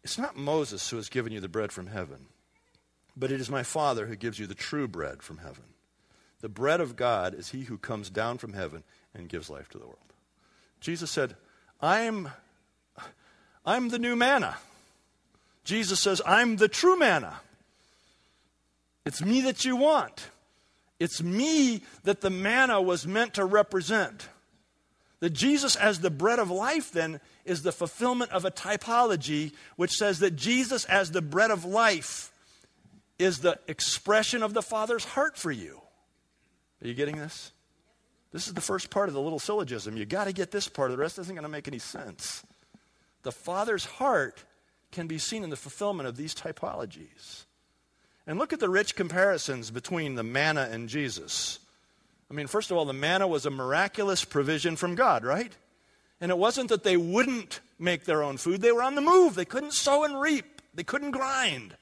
It's 0.03 0.19
not 0.19 0.37
Moses 0.37 0.89
who 0.91 0.97
has 0.97 1.09
given 1.09 1.33
you 1.33 1.41
the 1.41 1.49
bread 1.49 1.73
from 1.73 1.89
heaven, 1.89 2.27
but 3.17 3.31
it 3.31 3.41
is 3.41 3.51
my 3.51 3.63
Father 3.63 4.07
who 4.07 4.17
gives 4.17 4.39
you 4.39 4.47
the 4.47 4.55
true 4.55 4.89
bread 4.89 5.23
from 5.23 5.39
heaven. 5.39 5.65
The 6.41 6.49
bread 6.49 6.81
of 6.81 6.97
God 6.97 7.35
is 7.35 7.51
he 7.51 7.63
who 7.63 7.77
comes 7.77 8.09
down 8.09 8.39
from 8.39 8.55
heaven 8.55 8.83
and 9.15 9.29
gives 9.29 9.51
life 9.51 9.69
to 9.71 9.79
the 9.79 9.87
world. 9.87 9.99
Jesus 10.81 11.11
said, 11.11 11.37
I'm, 11.83 12.31
I'm 13.67 13.91
the 13.91 13.99
new 13.99 14.17
manna. 14.17 14.57
Jesus 15.65 16.01
says, 16.01 16.23
I'm 16.27 16.57
the 16.57 16.69
true 16.69 16.99
manna. 16.99 17.41
It's 19.05 19.23
me 19.23 19.43
that 19.43 19.65
you 19.65 19.77
want. 19.77 20.29
It's 20.99 21.23
me 21.23 21.83
that 22.05 22.21
the 22.21 22.31
manna 22.31 22.81
was 22.81 23.07
meant 23.07 23.35
to 23.35 23.45
represent. 23.45 24.29
That 25.21 25.31
Jesus, 25.31 25.77
as 25.77 26.01
the 26.01 26.11
bread 26.11 26.39
of 26.39 26.51
life, 26.51 26.93
then, 26.93 27.21
is 27.45 27.63
the 27.63 27.73
fulfillment 27.73 28.33
of 28.33 28.45
a 28.45 28.51
typology 28.51 29.53
which 29.77 29.93
says 29.93 30.19
that 30.21 30.35
Jesus, 30.35 30.85
as 30.87 31.13
the 31.13 31.23
bread 31.23 31.51
of 31.51 31.65
life, 31.65 32.33
is 33.19 33.41
the 33.41 33.59
expression 33.69 34.43
of 34.43 34.55
the 34.55 34.63
Father's 34.63 35.05
heart 35.05 35.37
for 35.37 35.51
you. 35.53 35.81
Are 36.83 36.89
you 36.89 36.95
getting 36.95 37.17
this? 37.17 37.53
This 38.33 38.49
is 38.49 38.55
the 38.55 38.61
first 38.61 38.91
part 38.91 39.09
of 39.09 39.15
the 39.15 39.21
little 39.21 39.39
syllogism. 39.39 39.97
You 39.97 40.07
got 40.07 40.25
to 40.25 40.33
get 40.33 40.51
this 40.51 40.69
part. 40.69 40.91
The 40.91 40.97
rest 40.97 41.19
isn't 41.19 41.35
going 41.35 41.43
to 41.43 41.49
make 41.49 41.69
any 41.69 41.79
sense. 41.79 42.43
The 43.23 43.33
Father's 43.33 43.85
heart 43.85 44.45
can 44.93 45.07
be 45.07 45.19
seen 45.19 45.45
in 45.45 45.51
the 45.51 45.57
fulfillment 45.57 46.09
of 46.09 46.17
these 46.17 46.35
typologies. 46.35 47.45
And 48.27 48.39
look 48.39 48.53
at 48.53 48.61
the 48.61 48.69
rich 48.69 48.97
comparisons 48.97 49.71
between 49.71 50.15
the 50.15 50.23
manna 50.23 50.69
and 50.71 50.89
Jesus. 50.89 51.59
I 52.31 52.35
mean, 52.35 52.47
first 52.47 52.71
of 52.71 52.77
all, 52.77 52.85
the 52.85 52.93
manna 52.93 53.27
was 53.27 53.45
a 53.45 53.51
miraculous 53.51 54.25
provision 54.25 54.77
from 54.77 54.95
God, 54.95 55.25
right? 55.25 55.53
And 56.21 56.31
it 56.31 56.39
wasn't 56.39 56.69
that 56.69 56.85
they 56.85 56.97
wouldn't 56.97 57.61
make 57.79 58.05
their 58.05 58.23
own 58.23 58.37
food, 58.37 58.61
they 58.61 58.73
were 58.73 58.83
on 58.83 58.95
the 58.95 59.01
move. 59.01 59.35
They 59.35 59.45
couldn't 59.45 59.73
sow 59.73 60.05
and 60.05 60.21
reap, 60.21 60.63
they 60.75 60.85
couldn't 60.85 61.11
grind. 61.11 61.77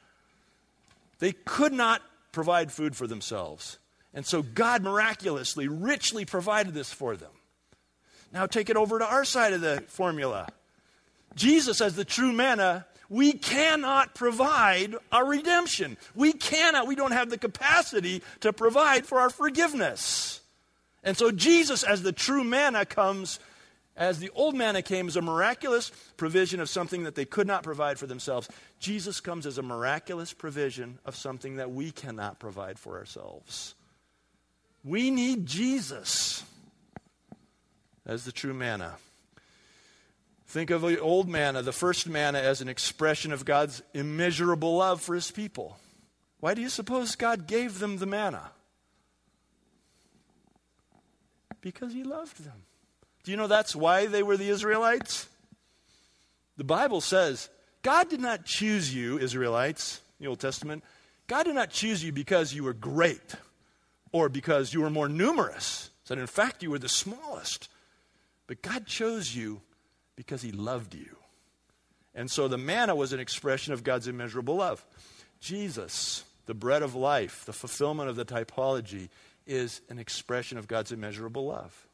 They 1.19 1.33
could 1.33 1.73
not 1.73 2.01
provide 2.33 2.71
food 2.71 2.95
for 2.95 3.07
themselves. 3.07 3.79
And 4.15 4.25
so 4.25 4.43
God 4.43 4.83
miraculously, 4.83 5.69
richly 5.69 6.25
provided 6.25 6.75
this 6.75 6.93
for 6.93 7.17
them. 7.17 7.33
Now 8.33 8.47
take 8.47 8.71
it 8.71 8.77
over 8.77 8.99
to 8.99 9.05
our 9.05 9.25
side 9.25 9.53
of 9.53 9.61
the 9.61 9.83
formula. 9.89 10.49
Jesus, 11.35 11.81
as 11.81 11.97
the 11.97 12.05
true 12.05 12.33
manna, 12.33 12.87
we 13.09 13.33
cannot 13.33 14.15
provide 14.15 14.95
our 15.11 15.27
redemption. 15.27 15.97
We 16.15 16.33
cannot, 16.33 16.87
we 16.87 16.95
don't 16.95 17.13
have 17.13 17.31
the 17.31 17.39
capacity 17.39 18.23
to 18.41 18.53
provide 18.53 19.07
for 19.07 19.21
our 19.21 19.31
forgiveness. 19.31 20.41
And 21.03 21.17
so 21.17 21.31
Jesus, 21.31 21.83
as 21.83 22.03
the 22.03 22.13
true 22.13 22.45
manna, 22.45 22.85
comes 22.85 23.41
as 23.97 24.21
the 24.21 24.31
old 24.35 24.55
manna 24.55 24.81
came 24.83 25.09
as 25.09 25.17
a 25.17 25.23
miraculous 25.23 25.91
provision 26.17 26.61
of 26.61 26.69
something 26.69 27.03
that 27.05 27.15
they 27.15 27.25
could 27.25 27.47
not 27.47 27.63
provide 27.63 27.99
for 27.99 28.07
themselves. 28.07 28.49
Jesus 28.79 29.21
comes 29.21 29.45
as 29.45 29.59
a 29.59 29.63
miraculous 29.63 30.33
provision 30.33 30.99
of 31.05 31.17
something 31.17 31.57
that 31.57 31.73
we 31.73 31.91
cannot 31.91 32.39
provide 32.39 32.79
for 32.79 32.97
ourselves. 32.97 33.75
We 34.85 35.11
need 35.11 35.47
Jesus 35.47 36.45
as 38.07 38.25
the 38.25 38.33
true 38.33 38.55
manna. 38.55 38.97
Think 40.49 40.71
of 40.71 40.81
the 40.81 40.99
old 40.99 41.29
manna, 41.29 41.61
the 41.61 41.73
first 41.73 42.09
manna, 42.09 42.39
as 42.39 42.63
an 42.63 42.69
expression 42.69 43.33
of 43.33 43.45
God's 43.45 43.83
immeasurable 43.93 44.79
love 44.79 45.03
for 45.03 45.15
his 45.15 45.31
people. 45.31 45.77
Why 46.41 46.55
do 46.55 46.63
you 46.63 46.71
suppose 46.71 47.17
God 47.17 47.47
gave 47.47 47.79
them 47.79 47.99
the 47.99 48.07
manna? 48.07 48.51
Because 51.61 51.93
he 51.93 52.03
loved 52.03 52.43
them. 52.43 52.63
Do 53.25 53.31
you 53.31 53.37
know 53.37 53.47
that's 53.47 53.77
why 53.77 54.07
they 54.07 54.23
were 54.23 54.39
the 54.39 54.49
Israelites? 54.49 55.29
The 56.57 56.65
Bible 56.65 57.03
says 57.03 57.51
God 57.83 58.09
did 58.09 58.21
not 58.21 58.47
choose 58.47 58.95
you, 58.95 59.19
Israelites, 59.19 60.01
the 60.19 60.29
Old 60.29 60.41
Testament. 60.41 60.83
God 61.27 61.45
did 61.45 61.57
not 61.57 61.69
choose 61.69 62.03
you 62.03 62.11
because 62.11 62.55
you 62.55 62.65
were 62.65 62.73
great 62.73 63.35
or 64.13 64.31
because 64.31 64.73
you 64.73 64.81
were 64.81 64.89
more 64.89 65.11
numerous. 65.11 65.91
That 66.07 66.17
in 66.17 66.27
fact 66.27 66.63
you 66.63 66.71
were 66.71 66.79
the 66.79 66.89
smallest. 66.89 67.69
But 68.47 68.63
God 68.63 68.87
chose 68.87 69.37
you 69.37 69.61
because 70.19 70.43
he 70.43 70.51
loved 70.51 70.97
you. 70.97 71.15
And 72.13 72.29
so 72.29 72.49
the 72.49 72.59
manna 72.59 72.97
was 72.97 73.13
an 73.13 73.21
expression 73.21 73.73
of 73.73 73.85
God's 73.85 74.09
immeasurable 74.09 74.57
love. 74.57 74.85
Jesus, 75.41 76.25
the 76.47 76.55
bread 76.55 76.83
of 76.83 76.97
life, 76.97 77.45
the 77.45 77.53
fulfillment 77.53 78.11
of 78.11 78.17
the 78.17 78.25
typology, 78.25 79.11
is 79.47 79.81
an 79.89 80.01
expression 80.01 80.59
of 80.59 80.67
God's 80.67 80.91
immeasurable 80.91 81.47
love. 81.47 81.87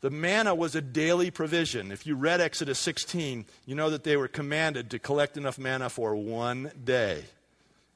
The 0.00 0.08
manna 0.08 0.54
was 0.54 0.74
a 0.74 0.80
daily 0.80 1.30
provision. 1.30 1.92
If 1.92 2.06
you 2.06 2.14
read 2.14 2.40
Exodus 2.40 2.78
16, 2.78 3.44
you 3.66 3.74
know 3.74 3.90
that 3.90 4.04
they 4.04 4.16
were 4.16 4.26
commanded 4.26 4.90
to 4.92 4.98
collect 4.98 5.36
enough 5.36 5.58
manna 5.58 5.90
for 5.90 6.16
one 6.16 6.72
day. 6.82 7.24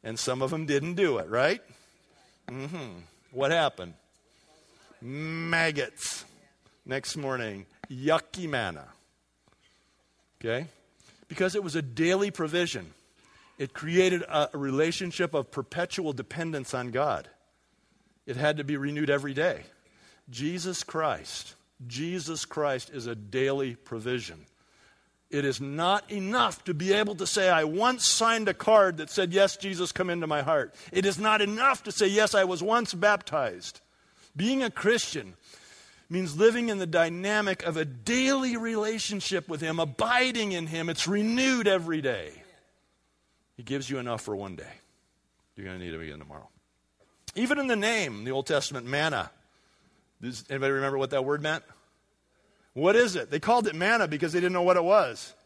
And 0.05 0.19
some 0.19 0.43
of 0.43 0.51
them 0.51 0.67
didn't 0.67 0.97
do 0.97 1.17
it, 1.17 1.29
right? 1.31 1.63
Mm-hmm. 2.49 3.01
What 3.33 3.51
happened? 3.51 3.95
Maggots. 5.01 6.27
Next 6.85 7.17
morning, 7.17 7.65
yucky 7.91 8.47
manna. 8.47 8.89
Okay? 10.41 10.67
Because 11.29 11.55
it 11.55 11.63
was 11.63 11.75
a 11.75 11.83
daily 11.83 12.31
provision. 12.31 12.93
It 13.59 13.75
created 13.75 14.23
a 14.29 14.49
relationship 14.55 15.35
of 15.35 15.51
perpetual 15.51 16.13
dependence 16.13 16.75
on 16.75 16.91
God. 16.91 17.29
It 18.25 18.37
had 18.37 18.59
to 18.59 18.65
be 18.65 18.77
renewed 18.77 19.11
every 19.11 19.35
day. 19.35 19.63
Jesus 20.31 20.85
Christ, 20.85 21.55
Jesus 21.87 22.45
Christ 22.45 22.91
is 22.91 23.07
a 23.07 23.15
daily 23.15 23.75
provision. 23.75 24.47
It 25.31 25.45
is 25.45 25.61
not 25.61 26.11
enough 26.11 26.65
to 26.65 26.75
be 26.75 26.93
able 26.93 27.15
to 27.17 27.27
say, 27.27 27.51
I 27.51 27.65
once 27.65 28.07
signed 28.07 28.49
a 28.49 28.55
card 28.55 28.97
that 28.97 29.11
said, 29.11 29.33
Yes, 29.33 29.57
Jesus, 29.57 29.93
come 29.93 30.09
into 30.09 30.27
my 30.27 30.41
heart. 30.43 30.75
It 30.91 31.05
is 31.05 31.19
not 31.19 31.43
enough 31.43 31.83
to 31.85 31.93
say, 31.93 32.07
Yes, 32.07 32.35
I 32.35 32.45
was 32.45 32.63
once 32.63 32.95
baptized. 32.95 33.81
Being 34.37 34.63
a 34.63 34.71
Christian 34.71 35.35
means 36.09 36.37
living 36.37 36.69
in 36.69 36.79
the 36.79 36.87
dynamic 36.87 37.63
of 37.65 37.77
a 37.77 37.85
daily 37.85 38.57
relationship 38.57 39.49
with 39.49 39.61
Him, 39.61 39.79
abiding 39.79 40.53
in 40.53 40.67
Him. 40.67 40.89
It's 40.89 41.07
renewed 41.07 41.69
every 41.69 42.01
day. 42.01 42.33
He 43.57 43.63
gives 43.63 43.91
you 43.91 43.99
enough 43.99 44.23
for 44.23 44.35
one 44.35 44.57
day. 44.57 44.73
You're 45.57 45.67
going 45.67 45.79
to 45.79 45.85
need 45.85 45.93
it 45.93 46.01
again 46.01 46.19
tomorrow. 46.19 46.49
Even 47.35 47.59
in 47.59 47.67
the 47.67 47.77
name, 47.77 48.25
the 48.25 48.31
Old 48.31 48.47
Testament, 48.47 48.87
manna. 48.87 49.31
Does 50.23 50.45
anybody 50.49 50.73
remember 50.73 50.99
what 50.99 51.11
that 51.11 51.25
word 51.25 51.43
meant? 51.43 51.65
What 52.75 52.97
is 52.97 53.17
it? 53.17 53.31
They 53.31 53.41
called 53.41 53.67
it 53.67 53.75
manna 53.75 54.07
because 54.07 54.33
they 54.33 54.41
didn't 54.41 54.53
know 54.53 54.63
what 54.63 54.77
it 54.77 54.85
was. 54.85 55.35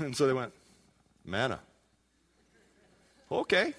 And 0.00 0.14
so 0.14 0.26
they 0.26 0.34
went, 0.34 0.52
manna. 1.24 1.60
Okay. 3.32 3.72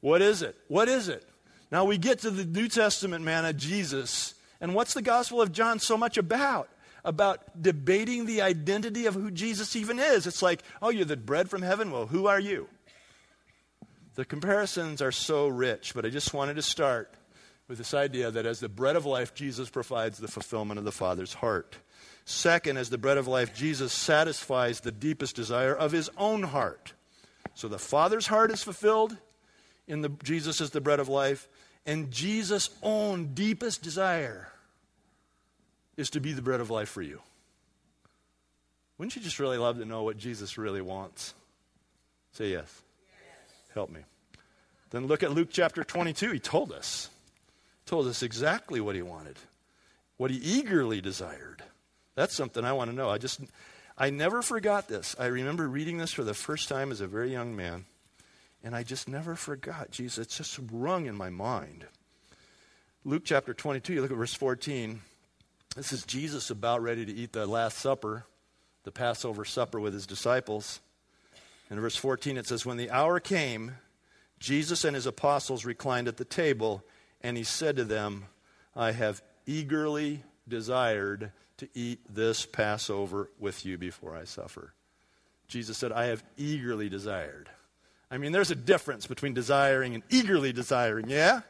What 0.00 0.22
is 0.22 0.42
it? 0.42 0.56
What 0.66 0.88
is 0.88 1.08
it? 1.08 1.24
Now 1.70 1.84
we 1.84 1.98
get 1.98 2.20
to 2.20 2.30
the 2.30 2.44
New 2.44 2.66
Testament 2.66 3.24
manna, 3.24 3.52
Jesus, 3.52 4.34
and 4.60 4.74
what's 4.74 4.94
the 4.94 5.02
Gospel 5.02 5.40
of 5.40 5.52
John 5.52 5.78
so 5.78 5.96
much 5.96 6.18
about? 6.18 6.68
About 7.04 7.60
debating 7.60 8.26
the 8.26 8.42
identity 8.42 9.06
of 9.06 9.14
who 9.14 9.30
Jesus 9.30 9.76
even 9.76 9.98
is. 9.98 10.26
It's 10.26 10.42
like, 10.42 10.62
oh, 10.82 10.90
you're 10.90 11.04
the 11.04 11.16
bread 11.16 11.48
from 11.48 11.62
heaven? 11.62 11.90
Well, 11.90 12.06
who 12.06 12.26
are 12.26 12.40
you? 12.40 12.68
The 14.16 14.24
comparisons 14.24 15.00
are 15.00 15.12
so 15.12 15.46
rich, 15.46 15.94
but 15.94 16.04
I 16.04 16.10
just 16.10 16.34
wanted 16.34 16.54
to 16.54 16.62
start 16.62 17.14
with 17.68 17.78
this 17.78 17.94
idea 17.94 18.30
that 18.30 18.46
as 18.46 18.58
the 18.58 18.68
bread 18.68 18.96
of 18.96 19.06
life, 19.06 19.32
Jesus 19.32 19.70
provides 19.70 20.18
the 20.18 20.26
fulfillment 20.26 20.78
of 20.78 20.84
the 20.84 20.92
Father's 20.92 21.34
heart. 21.34 21.76
Second, 22.24 22.78
as 22.78 22.90
the 22.90 22.98
bread 22.98 23.16
of 23.16 23.28
life, 23.28 23.54
Jesus 23.54 23.92
satisfies 23.92 24.80
the 24.80 24.90
deepest 24.90 25.36
desire 25.36 25.74
of 25.74 25.92
his 25.92 26.10
own 26.16 26.42
heart. 26.42 26.94
So 27.54 27.68
the 27.68 27.78
Father's 27.78 28.26
heart 28.26 28.50
is 28.50 28.62
fulfilled 28.62 29.16
in 29.86 30.02
the 30.02 30.10
Jesus 30.22 30.60
as 30.60 30.70
the 30.70 30.80
bread 30.80 31.00
of 31.00 31.08
life, 31.08 31.48
And 31.88 32.10
Jesus' 32.10 32.68
own 32.82 33.32
deepest 33.32 33.80
desire 33.80 34.52
is 35.96 36.10
to 36.10 36.20
be 36.20 36.34
the 36.34 36.42
bread 36.42 36.60
of 36.60 36.68
life 36.68 36.90
for 36.90 37.00
you. 37.00 37.22
Wouldn't 38.98 39.16
you 39.16 39.22
just 39.22 39.38
really 39.38 39.56
love 39.56 39.78
to 39.78 39.86
know 39.86 40.02
what 40.02 40.18
Jesus 40.18 40.58
really 40.58 40.82
wants? 40.82 41.32
Say 42.32 42.50
yes. 42.50 42.82
yes. 43.10 43.56
Help 43.72 43.88
me. 43.88 44.00
Then 44.90 45.06
look 45.06 45.22
at 45.22 45.32
Luke 45.32 45.48
chapter 45.50 45.82
22. 45.82 46.32
He 46.32 46.38
told 46.38 46.72
us. 46.72 47.08
Told 47.86 48.06
us 48.06 48.22
exactly 48.22 48.82
what 48.82 48.94
he 48.94 49.00
wanted, 49.00 49.38
what 50.18 50.30
he 50.30 50.36
eagerly 50.36 51.00
desired. 51.00 51.62
That's 52.16 52.34
something 52.34 52.66
I 52.66 52.74
want 52.74 52.90
to 52.90 52.96
know. 52.96 53.08
I 53.08 53.16
just 53.16 53.40
I 53.96 54.10
never 54.10 54.42
forgot 54.42 54.88
this. 54.88 55.16
I 55.18 55.24
remember 55.26 55.66
reading 55.66 55.96
this 55.96 56.12
for 56.12 56.22
the 56.22 56.34
first 56.34 56.68
time 56.68 56.92
as 56.92 57.00
a 57.00 57.06
very 57.06 57.32
young 57.32 57.56
man, 57.56 57.86
and 58.62 58.74
I 58.74 58.82
just 58.82 59.08
never 59.08 59.34
forgot. 59.34 59.90
Jesus, 59.90 60.18
it's 60.18 60.36
just 60.36 60.58
rung 60.70 61.06
in 61.06 61.16
my 61.16 61.30
mind. 61.30 61.86
Luke 63.04 63.22
chapter 63.24 63.54
22, 63.54 63.94
you 63.94 64.02
look 64.02 64.10
at 64.10 64.16
verse 64.16 64.34
14. 64.34 65.00
This 65.76 65.92
is 65.92 66.04
Jesus 66.04 66.50
about 66.50 66.82
ready 66.82 67.06
to 67.06 67.12
eat 67.12 67.32
the 67.32 67.46
Last 67.46 67.78
Supper, 67.78 68.26
the 68.84 68.90
Passover 68.90 69.44
supper 69.44 69.78
with 69.78 69.94
his 69.94 70.06
disciples. 70.06 70.80
In 71.70 71.80
verse 71.80 71.96
14, 71.96 72.36
it 72.36 72.46
says, 72.46 72.66
When 72.66 72.76
the 72.76 72.90
hour 72.90 73.20
came, 73.20 73.76
Jesus 74.40 74.84
and 74.84 74.94
his 74.94 75.06
apostles 75.06 75.64
reclined 75.64 76.08
at 76.08 76.16
the 76.16 76.24
table, 76.24 76.82
and 77.20 77.36
he 77.36 77.44
said 77.44 77.76
to 77.76 77.84
them, 77.84 78.24
I 78.74 78.92
have 78.92 79.22
eagerly 79.46 80.22
desired 80.48 81.32
to 81.58 81.68
eat 81.74 82.00
this 82.12 82.46
Passover 82.46 83.30
with 83.38 83.64
you 83.66 83.78
before 83.78 84.16
I 84.16 84.24
suffer. 84.24 84.72
Jesus 85.48 85.76
said, 85.76 85.92
I 85.92 86.06
have 86.06 86.24
eagerly 86.36 86.88
desired. 86.88 87.48
I 88.10 88.18
mean, 88.18 88.32
there's 88.32 88.50
a 88.50 88.56
difference 88.56 89.06
between 89.06 89.34
desiring 89.34 89.94
and 89.94 90.02
eagerly 90.08 90.52
desiring, 90.52 91.08
yeah? 91.08 91.40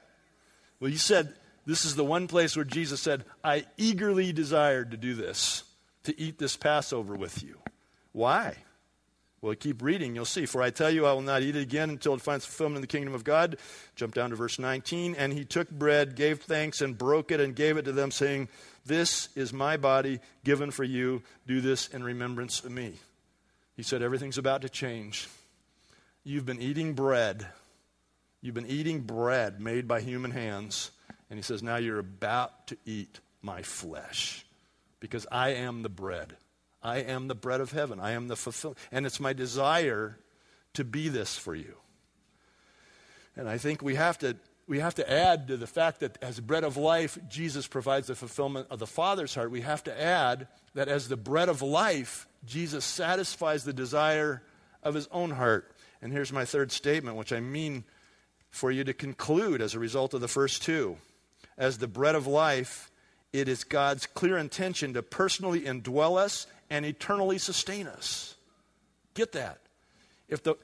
Well, 0.81 0.91
you 0.91 0.99
said 0.99 1.35
this 1.67 1.85
is 1.85 1.97
the 1.97 2.05
one 2.05 2.29
place 2.29 2.57
where 2.57 2.65
Jesus 2.65 3.01
said, 3.01 3.25
I 3.45 3.67
eagerly 3.77 4.33
desired 4.33 4.91
to 4.93 4.97
do 4.97 5.15
this, 5.15 5.65
to 6.05 6.19
eat 6.19 6.39
this 6.39 6.57
Passover 6.57 7.15
with 7.15 7.43
you. 7.43 7.59
Why? 8.13 8.57
Well, 9.41 9.55
keep 9.55 9.83
reading, 9.83 10.17
you'll 10.17 10.25
see. 10.25 10.47
For 10.47 10.63
I 10.63 10.71
tell 10.71 10.91
you, 10.91 11.07
I 11.07 11.13
will 11.13 11.23
not 11.23 11.43
eat 11.43 11.55
it 11.55 11.63
again 11.63 11.91
until 11.91 12.15
it 12.15 12.21
finds 12.21 12.45
fulfillment 12.45 12.79
in 12.79 12.81
the 12.81 12.89
kingdom 12.89 13.15
of 13.15 13.23
God. 13.23 13.57
Jump 13.95 14.15
down 14.15 14.31
to 14.31 14.37
verse 14.37 14.59
19. 14.59 15.15
And 15.15 15.33
he 15.33 15.45
took 15.45 15.71
bread, 15.71 16.17
gave 16.17 16.41
thanks, 16.41 16.81
and 16.81 16.99
broke 16.99 17.31
it, 17.31 17.39
and 17.39 17.55
gave 17.55 17.77
it 17.77 17.85
to 17.85 17.93
them, 17.93 18.11
saying, 18.11 18.49
This 18.85 19.29
is 19.37 19.53
my 19.53 19.77
body 19.77 20.19
given 20.43 20.73
for 20.73 20.85
you. 20.85 21.23
Do 21.47 21.61
this 21.61 21.87
in 21.89 22.03
remembrance 22.03 22.65
of 22.65 22.73
me. 22.73 22.95
He 23.77 23.85
said, 23.85 24.03
Everything's 24.03 24.39
about 24.39 24.63
to 24.63 24.69
change. 24.69 25.29
You've 26.29 26.45
been 26.45 26.61
eating 26.61 26.93
bread. 26.93 27.47
You've 28.43 28.55
been 28.55 28.67
eating 28.67 29.01
bread 29.01 29.63
made 29.63 29.89
by 29.89 30.03
human 30.03 30.31
hands. 30.31 30.91
And 31.31 31.39
he 31.39 31.43
says, 31.43 31.63
Now 31.63 31.77
you're 31.77 31.99
about 31.99 32.67
to 32.67 32.77
eat 32.85 33.21
my 33.41 33.63
flesh 33.63 34.45
because 35.01 35.27
I 35.33 35.55
am 35.55 35.83
the 35.83 35.89
bread. 35.89 36.37
I 36.83 36.99
am 36.99 37.29
the 37.29 37.35
bread 37.35 37.63
of 37.63 37.73
heaven. 37.73 37.99
I 37.99 38.11
am 38.11 38.29
the 38.29 38.37
fulfillment. 38.37 38.79
And 38.93 39.07
it's 39.07 39.21
my 39.21 39.33
desire 39.33 40.19
to 40.75 40.85
be 40.85 41.09
this 41.09 41.39
for 41.39 41.55
you. 41.55 41.77
And 43.35 43.49
I 43.49 43.57
think 43.57 43.81
we 43.81 43.95
have 43.95 44.19
to 44.19 44.37
we 44.67 44.81
have 44.81 44.97
to 44.97 45.11
add 45.11 45.49
to 45.49 45.57
the 45.57 45.67
fact 45.67 46.01
that 46.01 46.19
as 46.21 46.41
bread 46.41 46.63
of 46.63 46.77
life, 46.77 47.17
Jesus 47.31 47.67
provides 47.67 48.09
the 48.09 48.15
fulfillment 48.15 48.67
of 48.69 48.81
the 48.81 48.87
Father's 48.87 49.35
heart. 49.35 49.51
We 49.51 49.63
have 49.63 49.83
to 49.85 49.99
add 49.99 50.49
that 50.75 50.89
as 50.89 51.09
the 51.09 51.17
bread 51.17 51.49
of 51.49 51.63
life, 51.63 52.29
Jesus 52.45 52.85
satisfies 52.85 53.65
the 53.65 53.73
desire 53.73 54.43
of 54.83 54.95
his 54.95 55.09
own 55.11 55.31
heart. 55.31 55.73
And 56.01 56.13
here's 56.13 56.33
my 56.33 56.45
third 56.45 56.71
statement, 56.73 57.17
which 57.17 57.33
I 57.33 57.41
mean 57.41 57.85
for 58.51 58.71
you 58.71 58.85
to 58.85 58.95
conclude 58.95 59.61
as 59.61 59.75
a 59.75 59.79
result 59.79 60.15
of 60.15 60.21
the 60.21 60.29
first 60.29 60.63
two. 60.63 60.97
As 61.57 61.79
the 61.79 61.89
bread 61.89 62.15
of 62.15 62.27
life, 62.27 62.91
it 63.33 63.49
is 63.49 63.65
God's 63.65 64.07
clear 64.07 64.39
intention 64.39 64.95
to 64.95 65.03
personally 65.03 65.63
indwell 65.63 66.19
us 66.19 66.47
and 66.71 66.87
eternally 66.87 67.39
sustain 67.39 67.87
us. 67.87 68.37
Get 69.15 69.33
that. 69.33 69.59
If, 70.29 70.43
the, 70.43 70.55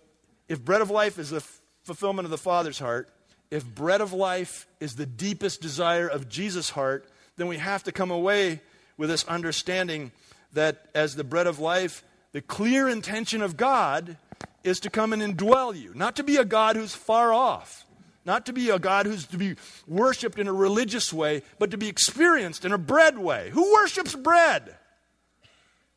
if 0.49 0.65
bread 0.65 0.81
of 0.81 0.91
life 0.91 1.19
is 1.19 1.31
the 1.31 1.45
fulfillment 1.83 2.27
of 2.27 2.31
the 2.31 2.39
Father's 2.39 2.79
heart, 2.79 3.09
if 3.51 3.65
bread 3.65 4.01
of 4.01 4.13
life 4.13 4.67
is 4.81 4.97
the 4.97 5.07
deepest 5.07 5.61
desire 5.61 6.09
of 6.09 6.29
Jesus' 6.29 6.71
heart, 6.71 7.09
then 7.37 7.47
we 7.47 7.59
have 7.59 7.83
to 7.85 7.93
come 7.93 8.11
away 8.11 8.61
with 8.97 9.11
this 9.11 9.25
understanding 9.25 10.13
that 10.53 10.87
as 10.95 11.17
the 11.17 11.25
bread 11.25 11.47
of 11.47 11.59
life, 11.59 12.05
the 12.33 12.41
clear 12.41 12.89
intention 12.89 13.43
of 13.43 13.57
God 13.57 14.17
is 14.65 14.81
to 14.81 14.91
come 14.91 15.13
and 15.13 15.23
indwell 15.23 15.79
you, 15.79 15.93
not 15.95 16.17
to 16.17 16.25
be 16.25 16.37
a 16.37 16.45
God 16.45 16.77
who's 16.77 16.95
far 16.95 17.33
off, 17.33 17.87
not 18.25 18.47
to 18.47 18.53
be 18.53 18.71
a 18.71 18.79
God 18.79 19.07
who's 19.07 19.27
to 19.27 19.37
be 19.37 19.57
worshiped 19.87 20.39
in 20.39 20.49
a 20.49 20.53
religious 20.53 21.13
way, 21.13 21.43
but 21.59 21.71
to 21.71 21.77
be 21.77 21.89
experienced 21.89 22.65
in 22.65 22.73
a 22.73 22.79
bread 22.79 23.19
way. 23.19 23.51
Who 23.51 23.75
worships 23.75 24.15
bread? 24.15 24.75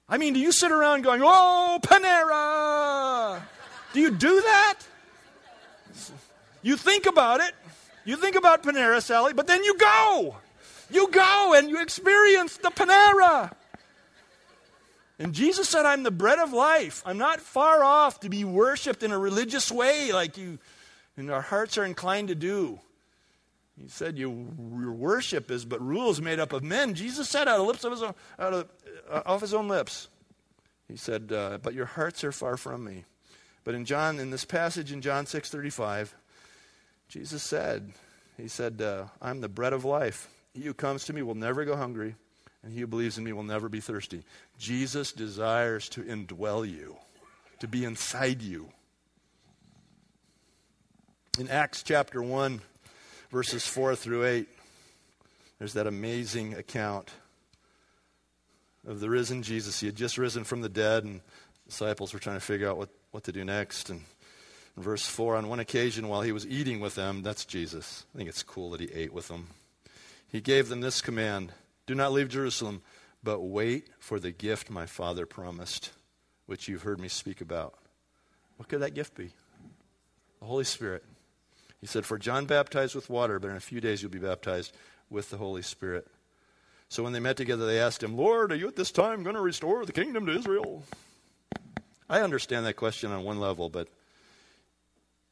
I 0.09 0.17
mean, 0.17 0.33
do 0.33 0.39
you 0.39 0.51
sit 0.51 0.71
around 0.71 1.03
going, 1.03 1.21
oh, 1.23 1.79
Panera? 1.81 3.41
Do 3.93 3.99
you 3.99 4.11
do 4.11 4.41
that? 4.41 4.79
You 6.61 6.77
think 6.77 7.05
about 7.05 7.39
it. 7.39 7.53
You 8.03 8.15
think 8.15 8.35
about 8.35 8.63
Panera, 8.63 9.01
Sally, 9.01 9.33
but 9.33 9.47
then 9.47 9.63
you 9.63 9.77
go. 9.77 10.37
You 10.89 11.09
go 11.09 11.53
and 11.55 11.69
you 11.69 11.81
experience 11.81 12.57
the 12.57 12.69
Panera. 12.69 13.51
And 15.19 15.33
Jesus 15.33 15.67
said, 15.67 15.85
I'm 15.85 16.03
the 16.03 16.11
bread 16.11 16.39
of 16.39 16.53
life. 16.53 17.01
I'm 17.05 17.17
not 17.17 17.41
far 17.41 17.83
off 17.83 18.19
to 18.19 18.29
be 18.29 18.45
worshiped 18.45 19.01
in 19.01 19.11
a 19.11 19.17
religious 19.17 19.71
way 19.71 20.11
like 20.11 20.37
you 20.37 20.59
and 21.17 21.31
our 21.31 21.41
hearts 21.41 21.77
are 21.77 21.85
inclined 21.85 22.27
to 22.27 22.35
do. 22.35 22.79
He 23.81 23.87
said, 23.89 24.17
you, 24.17 24.47
Your 24.79 24.93
worship 24.93 25.51
is 25.51 25.65
but 25.65 25.81
rules 25.81 26.21
made 26.21 26.39
up 26.39 26.53
of 26.53 26.63
men. 26.63 26.93
Jesus 26.93 27.27
said 27.27 27.47
out 27.47 27.59
of, 27.59 27.67
lips 27.67 27.83
of 27.83 27.91
his 27.91 28.03
own, 28.03 28.13
out 28.39 28.53
of 28.53 28.69
uh, 29.09 29.21
off 29.25 29.41
his 29.41 29.53
own 29.53 29.67
lips. 29.67 30.07
He 30.87 30.95
said, 30.95 31.31
uh, 31.31 31.59
"But 31.61 31.73
your 31.73 31.85
hearts 31.85 32.23
are 32.23 32.31
far 32.31 32.57
from 32.57 32.83
me." 32.83 33.03
But 33.63 33.75
in 33.75 33.83
John, 33.83 34.19
in 34.19 34.31
this 34.31 34.45
passage 34.45 34.91
in 34.91 35.01
John 35.01 35.25
six 35.25 35.49
thirty 35.49 35.69
five, 35.69 36.15
Jesus 37.07 37.43
said, 37.43 37.91
"He 38.37 38.47
said, 38.47 38.81
uh, 38.81 39.05
I'm 39.21 39.41
the 39.41 39.49
bread 39.49 39.73
of 39.73 39.85
life. 39.85 40.29
He 40.53 40.63
who 40.63 40.73
comes 40.73 41.05
to 41.05 41.13
me 41.13 41.21
will 41.21 41.35
never 41.35 41.65
go 41.65 41.75
hungry, 41.75 42.15
and 42.67 42.73
he 42.73 42.81
who 42.81 42.87
believes 42.87 43.17
in 43.17 43.23
me 43.23 43.31
will 43.31 43.43
never 43.43 43.69
be 43.69 43.79
thirsty." 43.79 44.23
Jesus 44.59 45.13
desires 45.13 45.87
to 45.89 46.03
indwell 46.03 46.69
you, 46.69 46.97
to 47.59 47.67
be 47.67 47.85
inside 47.85 48.41
you. 48.41 48.69
In 51.39 51.47
Acts 51.47 51.81
chapter 51.81 52.21
one, 52.21 52.61
verses 53.31 53.65
four 53.65 53.95
through 53.95 54.25
eight, 54.25 54.49
there's 55.59 55.73
that 55.73 55.87
amazing 55.87 56.55
account 56.55 57.11
of 58.85 58.99
the 58.99 59.09
risen 59.09 59.43
Jesus. 59.43 59.79
He 59.79 59.85
had 59.85 59.95
just 59.95 60.17
risen 60.17 60.43
from 60.43 60.61
the 60.61 60.69
dead, 60.69 61.05
and 61.05 61.21
disciples 61.65 62.13
were 62.13 62.19
trying 62.19 62.35
to 62.35 62.45
figure 62.45 62.69
out 62.69 62.77
what, 62.77 62.89
what 63.11 63.23
to 63.23 63.31
do 63.31 63.45
next. 63.45 63.89
And 63.89 64.01
in 64.75 64.83
verse 64.83 65.05
4, 65.05 65.35
on 65.37 65.47
one 65.47 65.59
occasion 65.59 66.09
while 66.09 66.21
he 66.21 66.31
was 66.33 66.45
eating 66.45 66.79
with 66.79 66.95
them, 66.95 67.23
that's 67.23 67.45
Jesus. 67.45 68.05
I 68.13 68.17
think 68.17 68.29
it's 68.29 68.43
cool 68.43 68.71
that 68.71 68.81
he 68.81 68.91
ate 68.93 69.13
with 69.13 69.29
them. 69.29 69.47
He 70.27 70.41
gave 70.41 70.69
them 70.69 70.81
this 70.81 71.01
command 71.01 71.53
Do 71.87 71.95
not 71.95 72.11
leave 72.11 72.29
Jerusalem, 72.29 72.81
but 73.23 73.39
wait 73.39 73.89
for 73.97 74.19
the 74.19 74.31
gift 74.31 74.69
my 74.69 74.85
Father 74.85 75.25
promised, 75.25 75.91
which 76.45 76.67
you've 76.67 76.83
heard 76.83 76.99
me 76.99 77.07
speak 77.07 77.41
about. 77.41 77.73
What 78.57 78.69
could 78.69 78.81
that 78.81 78.93
gift 78.93 79.15
be? 79.15 79.31
The 80.39 80.45
Holy 80.45 80.65
Spirit. 80.65 81.03
He 81.79 81.87
said, 81.87 82.05
For 82.05 82.17
John 82.17 82.45
baptized 82.45 82.93
with 82.93 83.09
water, 83.09 83.39
but 83.39 83.49
in 83.49 83.55
a 83.55 83.61
few 83.61 83.79
days 83.79 84.01
you'll 84.01 84.11
be 84.11 84.19
baptized 84.19 84.75
with 85.09 85.29
the 85.29 85.37
Holy 85.37 85.61
Spirit. 85.61 86.07
So 86.89 87.03
when 87.03 87.13
they 87.13 87.19
met 87.19 87.37
together, 87.37 87.65
they 87.65 87.79
asked 87.79 88.03
him, 88.03 88.17
Lord, 88.17 88.51
are 88.51 88.55
you 88.55 88.67
at 88.67 88.75
this 88.75 88.91
time 88.91 89.23
going 89.23 89.35
to 89.35 89.41
restore 89.41 89.85
the 89.85 89.91
kingdom 89.91 90.25
to 90.25 90.37
Israel? 90.37 90.83
I 92.09 92.21
understand 92.21 92.65
that 92.65 92.75
question 92.75 93.11
on 93.11 93.23
one 93.23 93.39
level, 93.39 93.69
but 93.69 93.87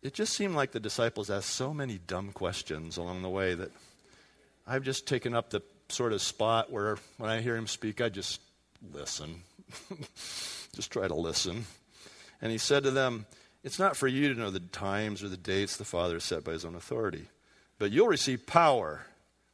it 0.02 0.14
just 0.14 0.34
seemed 0.34 0.56
like 0.56 0.72
the 0.72 0.80
disciples 0.80 1.30
asked 1.30 1.50
so 1.50 1.74
many 1.74 1.98
dumb 1.98 2.32
questions 2.32 2.98
along 2.98 3.22
the 3.22 3.30
way 3.30 3.56
that 3.56 3.72
I've 4.68 4.84
just 4.84 5.08
taken 5.08 5.34
up 5.34 5.50
the 5.50 5.62
sort 5.90 6.14
of 6.14 6.22
spot 6.22 6.72
where 6.72 6.98
when 7.18 7.30
I 7.30 7.42
hear 7.42 7.56
him 7.56 7.68
speak, 7.68 8.02
I 8.02 8.10
just 8.10 8.42
listen. 8.94 9.42
just 10.76 10.92
try 10.92 11.08
to 11.08 11.16
listen. 11.16 11.66
And 12.42 12.52
he 12.52 12.58
said 12.58 12.84
to 12.84 12.92
them, 12.92 13.26
It's 13.64 13.80
not 13.80 13.98
for 13.98 14.08
you 14.08 14.34
to 14.34 14.40
know 14.40 14.52
the 14.52 14.60
times 14.60 15.24
or 15.24 15.30
the 15.30 15.38
dates 15.38 15.78
the 15.78 15.86
Father 15.86 16.16
has 16.16 16.24
set 16.24 16.44
by 16.44 16.54
his 16.54 16.66
own 16.66 16.76
authority, 16.76 17.28
but 17.80 17.92
you'll 17.92 18.08
receive 18.08 18.46
power 18.46 19.06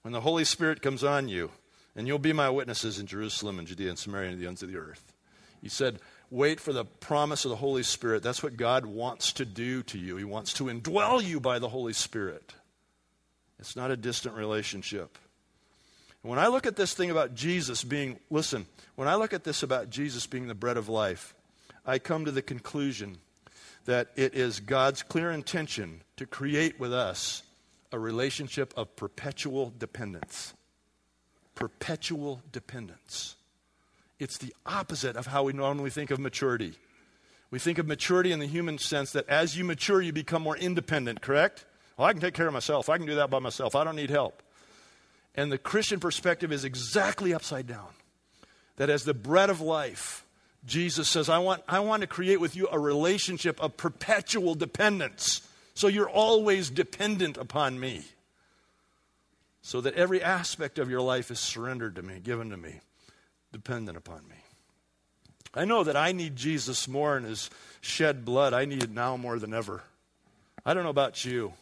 when 0.02 0.13
the 0.13 0.22
Holy 0.22 0.46
Spirit 0.46 0.82
comes 0.82 1.04
on 1.04 1.30
you 1.30 1.52
and 1.96 2.08
you'll 2.08 2.20
be 2.20 2.34
my 2.34 2.50
witnesses 2.50 3.00
in 3.00 3.06
Jerusalem 3.06 3.60
and 3.60 3.67
Judea 3.67 3.89
and 3.89 4.00
Samaria 4.00 4.32
and 4.32 4.41
the 4.41 4.48
ends 4.48 4.63
of 4.63 4.72
the 4.72 4.78
earth. 4.78 5.13
He 5.62 5.70
said, 5.70 6.00
Wait 6.30 6.62
for 6.62 6.72
the 6.72 6.86
promise 6.86 7.44
of 7.44 7.50
the 7.50 7.58
Holy 7.58 7.84
Spirit. 7.84 8.24
That's 8.24 8.41
what 8.41 8.56
God 8.56 8.86
wants 8.86 9.34
to 9.34 9.46
do 9.46 9.84
to 9.84 9.98
you. 9.98 10.15
He 10.15 10.24
wants 10.24 10.54
to 10.54 10.65
indwell 10.65 11.22
you 11.22 11.41
by 11.41 11.60
the 11.60 11.67
Holy 11.67 11.91
Spirit. 11.91 12.54
It's 13.60 13.76
not 13.76 13.91
a 13.91 13.98
distant 13.98 14.36
relationship. 14.36 15.17
When 16.24 16.38
I 16.38 16.48
look 16.48 16.68
at 16.68 16.76
this 16.76 16.94
thing 16.94 17.10
about 17.10 17.34
Jesus 17.34 17.84
being, 17.84 18.20
listen, 18.30 18.68
when 18.96 19.08
I 19.08 19.16
look 19.16 19.34
at 19.34 19.44
this 19.44 19.64
about 19.64 19.90
Jesus 19.90 20.28
being 20.28 20.48
the 20.48 20.54
bread 20.56 20.78
of 20.78 20.88
life, 20.88 21.34
I 21.86 21.98
come 21.98 22.26
to 22.26 22.32
the 22.32 22.44
conclusion 22.44 23.18
that 23.86 24.10
it 24.16 24.36
is 24.36 24.60
God's 24.60 25.02
clear 25.02 25.32
intention 25.32 26.02
to 26.18 26.28
create 26.28 26.80
with 26.80 26.94
us 26.94 27.42
a 27.92 27.98
relationship 27.98 28.72
of 28.78 28.96
perpetual 28.96 29.74
dependence. 29.78 30.54
Perpetual 31.56 32.42
dependence. 32.52 33.36
It's 34.20 34.38
the 34.38 34.54
opposite 34.68 35.18
of 35.18 35.26
how 35.26 35.44
we 35.44 35.54
normally 35.54 35.90
think 35.90 36.12
of 36.12 36.20
maturity. 36.20 36.76
We 37.50 37.58
think 37.58 37.80
of 37.80 37.88
maturity 37.88 38.32
in 38.32 38.40
the 38.40 38.46
human 38.46 38.78
sense 38.78 39.12
that 39.14 39.28
as 39.28 39.58
you 39.58 39.66
mature, 39.66 40.02
you 40.02 40.14
become 40.14 40.44
more 40.44 40.56
independent, 40.56 41.22
correct? 41.22 41.66
Well, 41.98 42.08
I 42.08 42.14
can 42.14 42.22
take 42.22 42.36
care 42.36 42.48
of 42.48 42.54
myself. 42.54 42.88
I 42.88 42.98
can 42.98 43.08
do 43.08 43.16
that 43.16 43.32
by 43.32 43.40
myself. 43.40 43.76
I 43.76 43.84
don't 43.84 43.96
need 43.96 44.12
help. 44.12 44.44
And 45.36 45.52
the 45.52 45.58
Christian 45.58 46.00
perspective 46.00 46.52
is 46.52 46.65
exactly 46.65 47.34
upside 47.34 47.67
down. 47.67 47.88
That 48.78 48.89
as 48.89 49.04
the 49.04 49.13
bread 49.13 49.50
of 49.50 49.62
life, 49.62 50.26
Jesus 50.65 51.10
says, 51.10 51.30
I 51.30 51.39
want, 51.39 51.63
I 51.67 51.80
want 51.80 52.02
to 52.02 52.08
create 52.08 52.39
with 52.39 52.56
you 52.56 52.67
a 52.72 52.80
relationship 52.80 53.62
of 53.62 53.78
perpetual 53.78 54.56
dependence. 54.56 55.41
So 55.74 55.88
you're 55.88 56.10
always 56.10 56.70
dependent 56.70 57.38
upon 57.38 57.80
me. 57.80 58.04
So 59.62 59.82
that 59.82 59.94
every 59.94 60.22
aspect 60.24 60.80
of 60.80 60.89
your 60.89 61.02
life 61.02 61.32
is 61.32 61.39
surrendered 61.39 61.96
to 61.96 62.02
me, 62.02 62.20
given 62.20 62.50
to 62.50 62.58
me, 62.58 62.82
dependent 63.52 63.98
upon 63.98 64.28
me. 64.28 64.36
I 65.54 65.65
know 65.65 65.84
that 65.84 65.98
I 65.98 66.13
need 66.13 66.36
Jesus 66.36 66.88
more 66.88 67.17
in 67.17 67.24
his 67.24 67.50
shed 67.82 68.26
blood. 68.26 68.54
I 68.54 68.65
need 68.65 68.84
it 68.84 68.89
now 68.89 69.17
more 69.17 69.38
than 69.38 69.54
ever. 69.54 69.84
I 70.65 70.74
don't 70.74 70.84
know 70.84 70.89
about 70.89 71.26
you. 71.26 71.54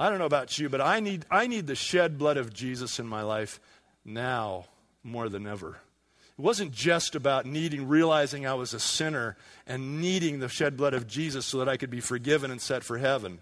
I 0.00 0.08
don't 0.08 0.18
know 0.18 0.24
about 0.24 0.58
you, 0.58 0.70
but 0.70 0.80
I 0.80 1.00
need, 1.00 1.26
I 1.30 1.46
need 1.46 1.66
the 1.66 1.74
shed 1.74 2.16
blood 2.16 2.38
of 2.38 2.54
Jesus 2.54 2.98
in 2.98 3.06
my 3.06 3.20
life 3.20 3.60
now 4.02 4.64
more 5.04 5.28
than 5.28 5.46
ever. 5.46 5.76
It 6.38 6.42
wasn't 6.42 6.72
just 6.72 7.14
about 7.14 7.44
needing, 7.44 7.86
realizing 7.86 8.46
I 8.46 8.54
was 8.54 8.72
a 8.72 8.80
sinner 8.80 9.36
and 9.66 10.00
needing 10.00 10.38
the 10.38 10.48
shed 10.48 10.78
blood 10.78 10.94
of 10.94 11.06
Jesus 11.06 11.44
so 11.44 11.58
that 11.58 11.68
I 11.68 11.76
could 11.76 11.90
be 11.90 12.00
forgiven 12.00 12.50
and 12.50 12.62
set 12.62 12.82
for 12.82 12.96
heaven. 12.96 13.40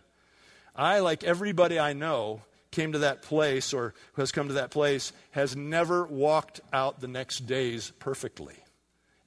I, 0.74 0.98
like 0.98 1.22
everybody 1.22 1.78
I 1.78 1.92
know, 1.92 2.42
came 2.72 2.90
to 2.90 2.98
that 2.98 3.22
place 3.22 3.72
or 3.72 3.94
who 4.14 4.22
has 4.22 4.32
come 4.32 4.48
to 4.48 4.54
that 4.54 4.72
place 4.72 5.12
has 5.30 5.54
never 5.54 6.06
walked 6.06 6.60
out 6.72 7.00
the 7.00 7.06
next 7.06 7.46
days 7.46 7.92
perfectly. 8.00 8.56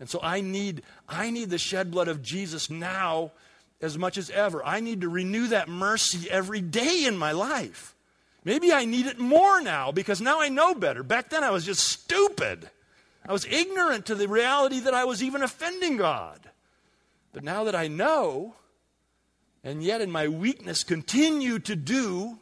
And 0.02 0.10
so 0.10 0.20
I 0.22 0.42
need, 0.42 0.84
I 1.08 1.30
need 1.30 1.50
the 1.50 1.58
shed 1.58 1.92
blood 1.92 2.10
of 2.10 2.22
Jesus 2.22 2.70
now 2.70 3.32
as 3.82 3.98
much 3.98 4.18
as 4.18 4.30
ever. 4.30 4.64
I 4.66 4.80
need 4.80 5.02
to 5.02 5.10
renew 5.10 5.48
that 5.48 5.70
mercy 5.70 6.30
every 6.30 6.62
day 6.62 7.06
in 7.06 7.18
my 7.18 7.32
life. 7.32 7.96
Maybe 8.44 8.72
I 8.72 8.86
need 8.86 9.06
it 9.06 9.20
more 9.20 9.62
now 9.62 9.92
because 9.92 10.22
now 10.22 10.42
I 10.42 10.50
know 10.50 10.74
better. 10.74 11.04
Back 11.04 11.30
then 11.30 11.44
I 11.44 11.52
was 11.52 11.66
just 11.66 11.88
stupid. 11.88 12.70
I 13.26 13.32
was 13.32 13.46
ignorant 13.46 14.08
to 14.08 14.16
the 14.16 14.28
reality 14.28 14.80
that 14.80 14.94
I 14.94 15.06
was 15.06 15.22
even 15.22 15.44
offending 15.44 15.98
God. 15.98 16.40
But 17.34 17.44
now 17.44 17.66
that 17.66 17.76
I 17.76 17.88
know, 17.88 18.56
and 19.64 19.84
yet 19.84 20.02
in 20.02 20.12
my 20.12 20.28
weakness 20.28 20.84
continue 20.84 21.60
to 21.60 21.76
do, 21.76 22.40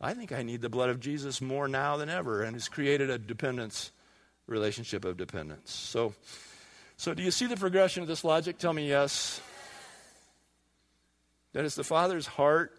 I 0.00 0.14
think 0.14 0.32
I 0.32 0.42
need 0.42 0.62
the 0.62 0.68
blood 0.68 0.90
of 0.90 1.00
Jesus 1.00 1.40
more 1.40 1.68
now 1.68 1.96
than 1.96 2.08
ever, 2.08 2.42
and 2.42 2.54
has 2.54 2.68
created 2.68 3.10
a 3.10 3.18
dependence, 3.18 3.92
relationship 4.46 5.04
of 5.04 5.16
dependence. 5.16 5.72
So, 5.72 6.14
so 6.96 7.14
do 7.14 7.22
you 7.22 7.30
see 7.30 7.46
the 7.46 7.56
progression 7.56 8.02
of 8.02 8.08
this 8.08 8.24
logic? 8.24 8.58
Tell 8.58 8.72
me 8.72 8.88
yes. 8.88 9.40
That 11.52 11.64
is 11.64 11.74
the 11.74 11.84
Father's 11.84 12.26
heart, 12.26 12.78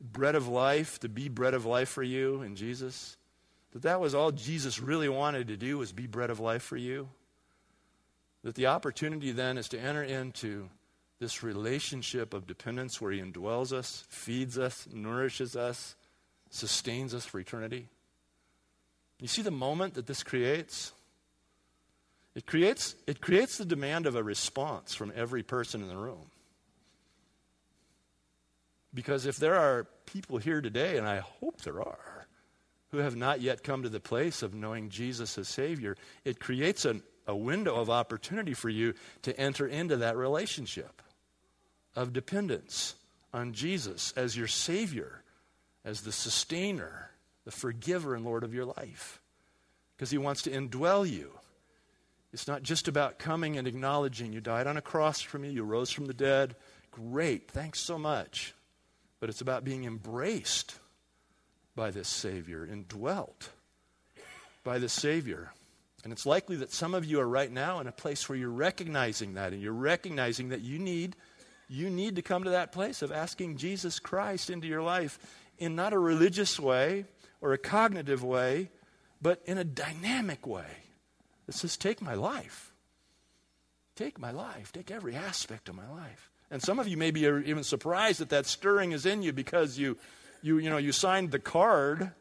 bread 0.00 0.34
of 0.34 0.48
life, 0.48 0.98
to 1.00 1.08
be 1.08 1.28
bread 1.28 1.54
of 1.54 1.66
life 1.66 1.88
for 1.88 2.02
you 2.02 2.42
in 2.42 2.56
Jesus 2.56 3.16
that 3.74 3.82
that 3.82 4.00
was 4.00 4.14
all 4.14 4.30
Jesus 4.30 4.80
really 4.80 5.08
wanted 5.08 5.48
to 5.48 5.56
do 5.56 5.78
was 5.78 5.92
be 5.92 6.06
bread 6.06 6.30
of 6.30 6.40
life 6.40 6.62
for 6.62 6.76
you. 6.76 7.08
That 8.44 8.54
the 8.54 8.66
opportunity 8.66 9.32
then 9.32 9.58
is 9.58 9.68
to 9.70 9.80
enter 9.80 10.02
into 10.02 10.70
this 11.18 11.42
relationship 11.42 12.34
of 12.34 12.46
dependence 12.46 13.00
where 13.00 13.10
he 13.10 13.20
indwells 13.20 13.72
us, 13.72 14.04
feeds 14.08 14.58
us, 14.58 14.86
nourishes 14.92 15.56
us, 15.56 15.96
sustains 16.50 17.14
us 17.14 17.26
for 17.26 17.40
eternity. 17.40 17.88
You 19.18 19.28
see 19.28 19.42
the 19.42 19.50
moment 19.50 19.94
that 19.94 20.06
this 20.06 20.22
creates? 20.22 20.92
It 22.36 22.46
creates, 22.46 22.94
it 23.08 23.20
creates 23.20 23.58
the 23.58 23.64
demand 23.64 24.06
of 24.06 24.14
a 24.14 24.22
response 24.22 24.94
from 24.94 25.12
every 25.16 25.42
person 25.42 25.82
in 25.82 25.88
the 25.88 25.96
room. 25.96 26.30
Because 28.94 29.26
if 29.26 29.36
there 29.36 29.56
are 29.56 29.88
people 30.06 30.38
here 30.38 30.60
today, 30.60 30.96
and 30.96 31.06
I 31.06 31.18
hope 31.18 31.62
there 31.62 31.82
are, 31.82 32.26
who 32.92 32.98
have 32.98 33.16
not 33.16 33.40
yet 33.40 33.64
come 33.64 33.82
to 33.82 33.88
the 33.88 33.98
place 33.98 34.42
of 34.42 34.54
knowing 34.54 34.88
Jesus 34.88 35.36
as 35.36 35.48
Savior, 35.48 35.96
it 36.24 36.38
creates 36.38 36.84
an, 36.84 37.02
a 37.26 37.34
window 37.34 37.74
of 37.74 37.90
opportunity 37.90 38.54
for 38.54 38.68
you 38.68 38.94
to 39.22 39.38
enter 39.38 39.66
into 39.66 39.96
that 39.96 40.16
relationship 40.16 41.02
of 41.96 42.12
dependence 42.12 42.94
on 43.32 43.52
Jesus 43.52 44.12
as 44.16 44.36
your 44.36 44.46
Savior, 44.46 45.22
as 45.84 46.02
the 46.02 46.12
sustainer, 46.12 47.10
the 47.44 47.50
forgiver 47.50 48.14
and 48.14 48.24
Lord 48.24 48.44
of 48.44 48.54
your 48.54 48.64
life. 48.64 49.20
Because 49.96 50.12
He 50.12 50.18
wants 50.18 50.42
to 50.42 50.50
indwell 50.50 51.08
you. 51.08 51.32
It's 52.32 52.46
not 52.46 52.62
just 52.62 52.86
about 52.86 53.18
coming 53.18 53.56
and 53.56 53.66
acknowledging 53.66 54.32
you 54.32 54.40
died 54.40 54.68
on 54.68 54.76
a 54.76 54.82
cross 54.82 55.20
for 55.20 55.38
me, 55.38 55.50
you 55.50 55.64
rose 55.64 55.90
from 55.90 56.06
the 56.06 56.14
dead. 56.14 56.54
Great, 56.92 57.50
thanks 57.50 57.80
so 57.80 57.98
much. 57.98 58.54
But 59.24 59.30
it's 59.30 59.40
about 59.40 59.64
being 59.64 59.84
embraced 59.84 60.78
by 61.74 61.90
this 61.90 62.08
Savior, 62.08 62.68
indwelt 62.70 63.48
by 64.62 64.78
the 64.78 64.90
Savior. 64.90 65.50
And 66.02 66.12
it's 66.12 66.26
likely 66.26 66.56
that 66.56 66.74
some 66.74 66.92
of 66.92 67.06
you 67.06 67.20
are 67.20 67.26
right 67.26 67.50
now 67.50 67.80
in 67.80 67.86
a 67.86 67.90
place 67.90 68.28
where 68.28 68.36
you're 68.36 68.50
recognizing 68.50 69.32
that, 69.32 69.54
and 69.54 69.62
you're 69.62 69.72
recognizing 69.72 70.50
that 70.50 70.60
you 70.60 70.78
need, 70.78 71.16
you 71.70 71.88
need 71.88 72.16
to 72.16 72.20
come 72.20 72.44
to 72.44 72.50
that 72.50 72.70
place 72.70 73.00
of 73.00 73.10
asking 73.12 73.56
Jesus 73.56 73.98
Christ 73.98 74.50
into 74.50 74.66
your 74.66 74.82
life 74.82 75.18
in 75.56 75.74
not 75.74 75.94
a 75.94 75.98
religious 75.98 76.60
way 76.60 77.06
or 77.40 77.54
a 77.54 77.58
cognitive 77.58 78.22
way, 78.22 78.68
but 79.22 79.40
in 79.46 79.56
a 79.56 79.64
dynamic 79.64 80.46
way 80.46 80.68
that 81.46 81.54
says, 81.54 81.78
Take 81.78 82.02
my 82.02 82.12
life. 82.12 82.74
Take 83.96 84.18
my 84.18 84.32
life. 84.32 84.70
Take 84.70 84.90
every 84.90 85.16
aspect 85.16 85.70
of 85.70 85.76
my 85.76 85.88
life. 85.88 86.30
And 86.54 86.62
some 86.62 86.78
of 86.78 86.86
you 86.86 86.96
maybe 86.96 87.26
are 87.26 87.40
even 87.40 87.64
surprised 87.64 88.20
that 88.20 88.28
that 88.28 88.46
stirring 88.46 88.92
is 88.92 89.06
in 89.06 89.22
you 89.22 89.32
because 89.32 89.76
you 89.76 89.98
you, 90.40 90.58
you 90.58 90.70
know, 90.70 90.76
you 90.76 90.92
signed 90.92 91.32
the 91.32 91.40
card, 91.40 92.12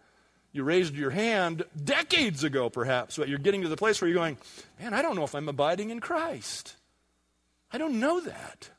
you 0.52 0.64
raised 0.64 0.96
your 0.96 1.12
hand 1.12 1.66
decades 1.84 2.44
ago, 2.44 2.68
perhaps, 2.68 3.18
but 3.18 3.30
you're 3.30 3.38
getting 3.38 3.62
to 3.62 3.70
the 3.70 3.78
place 3.78 4.02
where 4.02 4.10
you're 4.10 4.18
going, 4.18 4.40
man, 4.80 4.92
I 4.92 5.04
don't 5.04 5.16
know 5.16 5.24
if 5.24 5.36
I'm 5.36 5.50
abiding 5.50 5.92
in 5.92 6.00
Christ. 6.00 6.76
I 7.72 7.78
don't 7.78 8.00
know 8.00 8.22
that. 8.22 8.72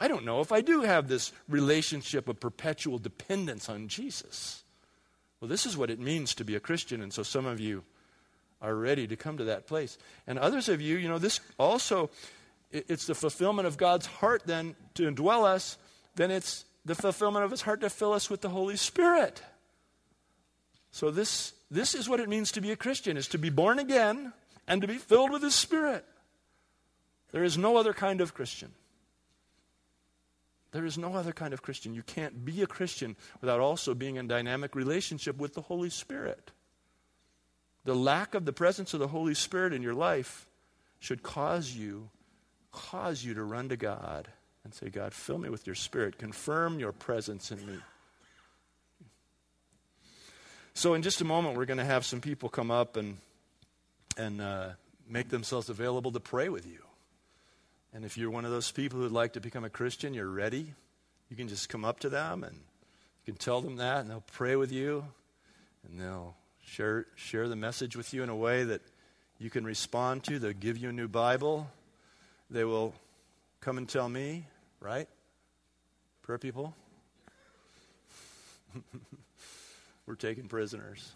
I 0.00 0.08
don't 0.08 0.24
know 0.24 0.40
if 0.40 0.50
I 0.50 0.60
do 0.60 0.80
have 0.80 1.06
this 1.06 1.30
relationship 1.48 2.26
of 2.26 2.40
perpetual 2.40 2.98
dependence 2.98 3.68
on 3.68 3.86
Jesus. 3.86 4.64
Well, 5.40 5.48
this 5.48 5.66
is 5.66 5.76
what 5.76 5.90
it 5.90 6.00
means 6.00 6.34
to 6.34 6.44
be 6.44 6.56
a 6.56 6.60
Christian, 6.60 7.00
and 7.00 7.12
so 7.12 7.22
some 7.22 7.46
of 7.46 7.60
you 7.60 7.84
are 8.60 8.74
ready 8.74 9.06
to 9.06 9.14
come 9.14 9.38
to 9.38 9.44
that 9.44 9.68
place. 9.68 9.98
And 10.26 10.36
others 10.36 10.68
of 10.68 10.80
you, 10.80 10.96
you 10.96 11.08
know, 11.08 11.18
this 11.18 11.38
also, 11.58 12.10
it's 12.70 13.06
the 13.06 13.14
fulfillment 13.14 13.66
of 13.66 13.76
God's 13.76 14.06
heart 14.06 14.42
then 14.46 14.76
to 14.94 15.10
indwell 15.10 15.44
us, 15.44 15.76
then 16.16 16.30
it's 16.30 16.64
the 16.84 16.94
fulfillment 16.94 17.44
of 17.44 17.50
his 17.50 17.62
heart 17.62 17.80
to 17.80 17.90
fill 17.90 18.12
us 18.12 18.30
with 18.30 18.40
the 18.40 18.48
Holy 18.48 18.76
Spirit. 18.76 19.42
So 20.90 21.10
this, 21.10 21.52
this 21.70 21.94
is 21.94 22.08
what 22.08 22.20
it 22.20 22.28
means 22.28 22.52
to 22.52 22.60
be 22.60 22.72
a 22.72 22.76
Christian, 22.76 23.16
is 23.16 23.28
to 23.28 23.38
be 23.38 23.50
born 23.50 23.78
again 23.78 24.32
and 24.66 24.80
to 24.82 24.88
be 24.88 24.98
filled 24.98 25.30
with 25.30 25.42
his 25.42 25.54
Spirit. 25.54 26.04
There 27.32 27.44
is 27.44 27.56
no 27.56 27.76
other 27.76 27.92
kind 27.92 28.20
of 28.20 28.34
Christian. 28.34 28.72
There 30.72 30.84
is 30.84 30.96
no 30.96 31.14
other 31.14 31.32
kind 31.32 31.52
of 31.52 31.62
Christian. 31.62 31.94
You 31.94 32.02
can't 32.02 32.44
be 32.44 32.62
a 32.62 32.66
Christian 32.66 33.16
without 33.40 33.60
also 33.60 33.94
being 33.94 34.16
in 34.16 34.28
dynamic 34.28 34.74
relationship 34.74 35.36
with 35.36 35.54
the 35.54 35.62
Holy 35.62 35.90
Spirit. 35.90 36.52
The 37.84 37.94
lack 37.94 38.34
of 38.34 38.44
the 38.44 38.52
presence 38.52 38.94
of 38.94 39.00
the 39.00 39.08
Holy 39.08 39.34
Spirit 39.34 39.72
in 39.72 39.82
your 39.82 39.94
life 39.94 40.46
should 41.00 41.22
cause 41.22 41.72
you 41.72 42.10
cause 42.72 43.24
you 43.24 43.34
to 43.34 43.42
run 43.42 43.68
to 43.68 43.76
God 43.76 44.28
and 44.64 44.74
say, 44.74 44.88
God, 44.88 45.12
fill 45.12 45.38
me 45.38 45.48
with 45.48 45.66
your 45.66 45.74
spirit. 45.74 46.18
Confirm 46.18 46.78
your 46.78 46.92
presence 46.92 47.50
in 47.50 47.64
me. 47.66 47.78
So, 50.74 50.94
in 50.94 51.02
just 51.02 51.20
a 51.20 51.24
moment, 51.24 51.56
we're 51.56 51.66
going 51.66 51.78
to 51.78 51.84
have 51.84 52.06
some 52.06 52.20
people 52.20 52.48
come 52.48 52.70
up 52.70 52.96
and, 52.96 53.18
and 54.16 54.40
uh, 54.40 54.68
make 55.08 55.28
themselves 55.28 55.68
available 55.68 56.12
to 56.12 56.20
pray 56.20 56.48
with 56.48 56.66
you. 56.66 56.78
And 57.92 58.04
if 58.04 58.16
you're 58.16 58.30
one 58.30 58.44
of 58.44 58.50
those 58.50 58.70
people 58.70 59.00
who'd 59.00 59.12
like 59.12 59.32
to 59.32 59.40
become 59.40 59.64
a 59.64 59.70
Christian, 59.70 60.14
you're 60.14 60.30
ready, 60.30 60.72
you 61.28 61.36
can 61.36 61.48
just 61.48 61.68
come 61.68 61.84
up 61.84 62.00
to 62.00 62.08
them 62.08 62.44
and 62.44 62.54
you 62.54 63.32
can 63.32 63.34
tell 63.34 63.60
them 63.60 63.76
that, 63.76 64.00
and 64.00 64.10
they'll 64.10 64.24
pray 64.32 64.56
with 64.56 64.72
you, 64.72 65.04
and 65.86 66.00
they'll 66.00 66.34
share, 66.64 67.06
share 67.16 67.48
the 67.48 67.56
message 67.56 67.96
with 67.96 68.14
you 68.14 68.22
in 68.22 68.28
a 68.28 68.36
way 68.36 68.64
that 68.64 68.80
you 69.38 69.50
can 69.50 69.64
respond 69.64 70.24
to. 70.24 70.38
They'll 70.38 70.52
give 70.52 70.78
you 70.78 70.88
a 70.88 70.92
new 70.92 71.08
Bible. 71.08 71.68
They 72.50 72.64
will 72.64 72.92
come 73.60 73.78
and 73.78 73.88
tell 73.88 74.08
me, 74.08 74.44
right? 74.80 75.08
Prayer 76.22 76.38
people? 76.38 76.74
We're 80.06 80.16
taking 80.16 80.48
prisoners. 80.48 81.12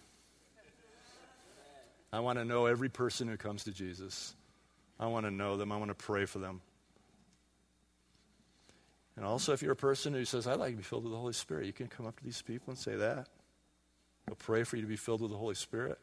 I 2.13 2.21
want 2.21 2.39
to 2.39 2.45
know 2.45 2.67
every 2.67 2.89
person 2.89 3.27
who 3.27 3.37
comes 3.37 3.65
to 3.65 3.73
Jesus. 3.73 4.37
I 5.01 5.07
want 5.09 5.27
to 5.27 5.33
know 5.33 5.57
them. 5.57 5.73
I 5.73 5.77
want 5.77 5.89
to 5.89 5.95
pray 5.97 6.27
for 6.27 6.39
them. 6.39 6.61
And 9.17 9.25
also, 9.25 9.53
if 9.53 9.63
you're 9.63 9.73
a 9.73 9.77
person 9.77 10.13
who 10.13 10.25
says, 10.25 10.47
I'd 10.47 10.59
like 10.59 10.73
to 10.73 10.77
be 10.77 10.83
filled 10.83 11.05
with 11.05 11.13
the 11.13 11.19
Holy 11.19 11.33
Spirit, 11.33 11.67
you 11.67 11.73
can 11.73 11.89
come 11.89 12.07
up 12.07 12.17
to 12.19 12.25
these 12.25 12.43
people 12.43 12.71
and 12.71 12.79
say 12.79 12.95
that. 12.97 13.29
They'll 14.27 14.37
pray 14.37 14.63
for 14.63 14.77
you 14.77 14.83
to 14.83 14.89
be 14.89 14.97
filled 14.97 15.21
with 15.21 15.31
the 15.33 15.37
Holy 15.37 15.55
Spirit. 15.55 15.99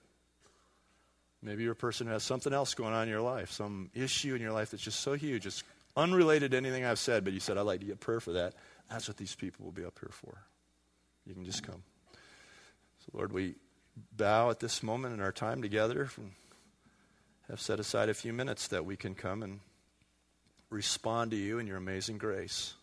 Maybe 1.43 1.63
you're 1.63 1.71
a 1.71 1.75
person 1.75 2.07
who 2.07 2.13
has 2.13 2.23
something 2.23 2.53
else 2.53 2.73
going 2.73 2.93
on 2.93 3.03
in 3.03 3.09
your 3.09 3.21
life, 3.21 3.51
some 3.51 3.89
issue 3.95 4.35
in 4.35 4.41
your 4.41 4.51
life 4.51 4.71
that's 4.71 4.83
just 4.83 4.99
so 4.99 5.13
huge, 5.13 5.45
it's 5.45 5.63
unrelated 5.97 6.51
to 6.51 6.57
anything 6.57 6.85
I've 6.85 6.99
said, 6.99 7.23
but 7.23 7.33
you 7.33 7.39
said, 7.39 7.57
I'd 7.57 7.61
like 7.61 7.79
to 7.79 7.85
get 7.85 7.99
prayer 7.99 8.19
for 8.19 8.33
that. 8.33 8.53
That's 8.89 9.07
what 9.07 9.17
these 9.17 9.35
people 9.35 9.65
will 9.65 9.71
be 9.71 9.85
up 9.85 9.97
here 9.99 10.11
for. 10.11 10.37
You 11.25 11.33
can 11.33 11.45
just 11.45 11.63
come. 11.63 11.83
So, 13.05 13.11
Lord, 13.13 13.33
we 13.33 13.55
bow 14.15 14.49
at 14.51 14.59
this 14.59 14.83
moment 14.83 15.13
in 15.13 15.21
our 15.21 15.31
time 15.31 15.61
together 15.61 16.09
have 17.51 17.59
set 17.59 17.81
aside 17.81 18.07
a 18.07 18.13
few 18.13 18.31
minutes 18.31 18.69
that 18.69 18.85
we 18.85 18.95
can 18.95 19.13
come 19.13 19.43
and 19.43 19.59
respond 20.69 21.31
to 21.31 21.37
you 21.37 21.59
in 21.59 21.67
your 21.67 21.75
amazing 21.75 22.17
grace. 22.17 22.75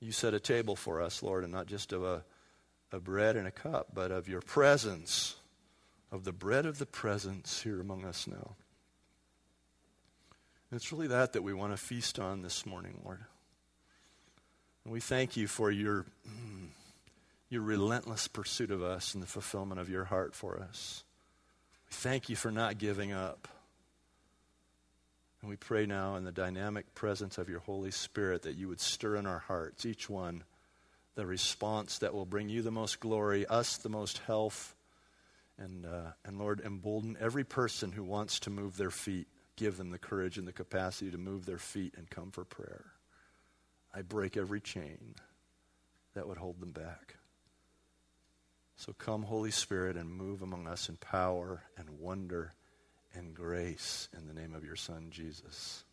You 0.00 0.12
set 0.12 0.34
a 0.34 0.40
table 0.40 0.76
for 0.76 1.00
us, 1.00 1.22
Lord, 1.22 1.44
and 1.44 1.52
not 1.52 1.66
just 1.66 1.94
of 1.94 2.04
a, 2.04 2.22
a 2.92 3.00
bread 3.00 3.36
and 3.36 3.46
a 3.46 3.50
cup, 3.50 3.88
but 3.94 4.10
of 4.10 4.28
your 4.28 4.42
presence, 4.42 5.34
of 6.10 6.24
the 6.24 6.32
bread 6.32 6.66
of 6.66 6.78
the 6.78 6.86
presence 6.86 7.62
here 7.62 7.80
among 7.80 8.04
us 8.04 8.26
now. 8.26 8.56
And 10.70 10.78
it's 10.78 10.92
really 10.92 11.08
that 11.08 11.32
that 11.32 11.42
we 11.42 11.52
want 11.52 11.72
to 11.72 11.76
feast 11.76 12.18
on 12.18 12.42
this 12.42 12.66
morning, 12.66 13.00
Lord. 13.04 13.20
And 14.84 14.92
we 14.92 15.00
thank 15.00 15.36
you 15.36 15.46
for 15.46 15.70
your, 15.70 16.06
your 17.50 17.62
relentless 17.62 18.28
pursuit 18.28 18.70
of 18.70 18.82
us 18.82 19.14
and 19.14 19.22
the 19.22 19.26
fulfillment 19.26 19.80
of 19.80 19.88
your 19.88 20.04
heart 20.04 20.34
for 20.34 20.60
us. 20.60 21.04
We 21.88 21.94
thank 21.94 22.28
you 22.28 22.36
for 22.36 22.50
not 22.50 22.78
giving 22.78 23.12
up. 23.12 23.48
And 25.40 25.50
we 25.50 25.56
pray 25.56 25.86
now 25.86 26.16
in 26.16 26.24
the 26.24 26.32
dynamic 26.32 26.94
presence 26.94 27.38
of 27.38 27.48
your 27.48 27.60
Holy 27.60 27.90
Spirit 27.90 28.42
that 28.42 28.56
you 28.56 28.68
would 28.68 28.80
stir 28.80 29.16
in 29.16 29.26
our 29.26 29.38
hearts, 29.38 29.86
each 29.86 30.10
one, 30.10 30.42
the 31.14 31.26
response 31.26 31.98
that 31.98 32.12
will 32.12 32.26
bring 32.26 32.48
you 32.48 32.62
the 32.62 32.70
most 32.70 33.00
glory, 33.00 33.46
us 33.46 33.76
the 33.76 33.88
most 33.88 34.18
health, 34.18 34.74
and, 35.58 35.84
uh, 35.84 36.12
and 36.24 36.38
Lord, 36.38 36.60
embolden 36.64 37.16
every 37.20 37.44
person 37.44 37.92
who 37.92 38.04
wants 38.04 38.40
to 38.40 38.50
move 38.50 38.76
their 38.76 38.90
feet. 38.90 39.26
Give 39.56 39.76
them 39.76 39.90
the 39.90 39.98
courage 39.98 40.38
and 40.38 40.46
the 40.46 40.52
capacity 40.52 41.10
to 41.10 41.18
move 41.18 41.44
their 41.44 41.58
feet 41.58 41.94
and 41.96 42.08
come 42.08 42.30
for 42.30 42.44
prayer. 42.44 42.86
I 43.92 44.02
break 44.02 44.36
every 44.36 44.60
chain 44.60 45.16
that 46.14 46.28
would 46.28 46.38
hold 46.38 46.60
them 46.60 46.72
back. 46.72 47.16
So 48.76 48.92
come, 48.92 49.24
Holy 49.24 49.50
Spirit, 49.50 49.96
and 49.96 50.08
move 50.08 50.42
among 50.42 50.68
us 50.68 50.88
in 50.88 50.96
power 50.96 51.64
and 51.76 51.98
wonder 51.98 52.54
and 53.14 53.34
grace 53.34 54.08
in 54.16 54.28
the 54.28 54.34
name 54.34 54.54
of 54.54 54.64
your 54.64 54.76
Son, 54.76 55.08
Jesus. 55.10 55.84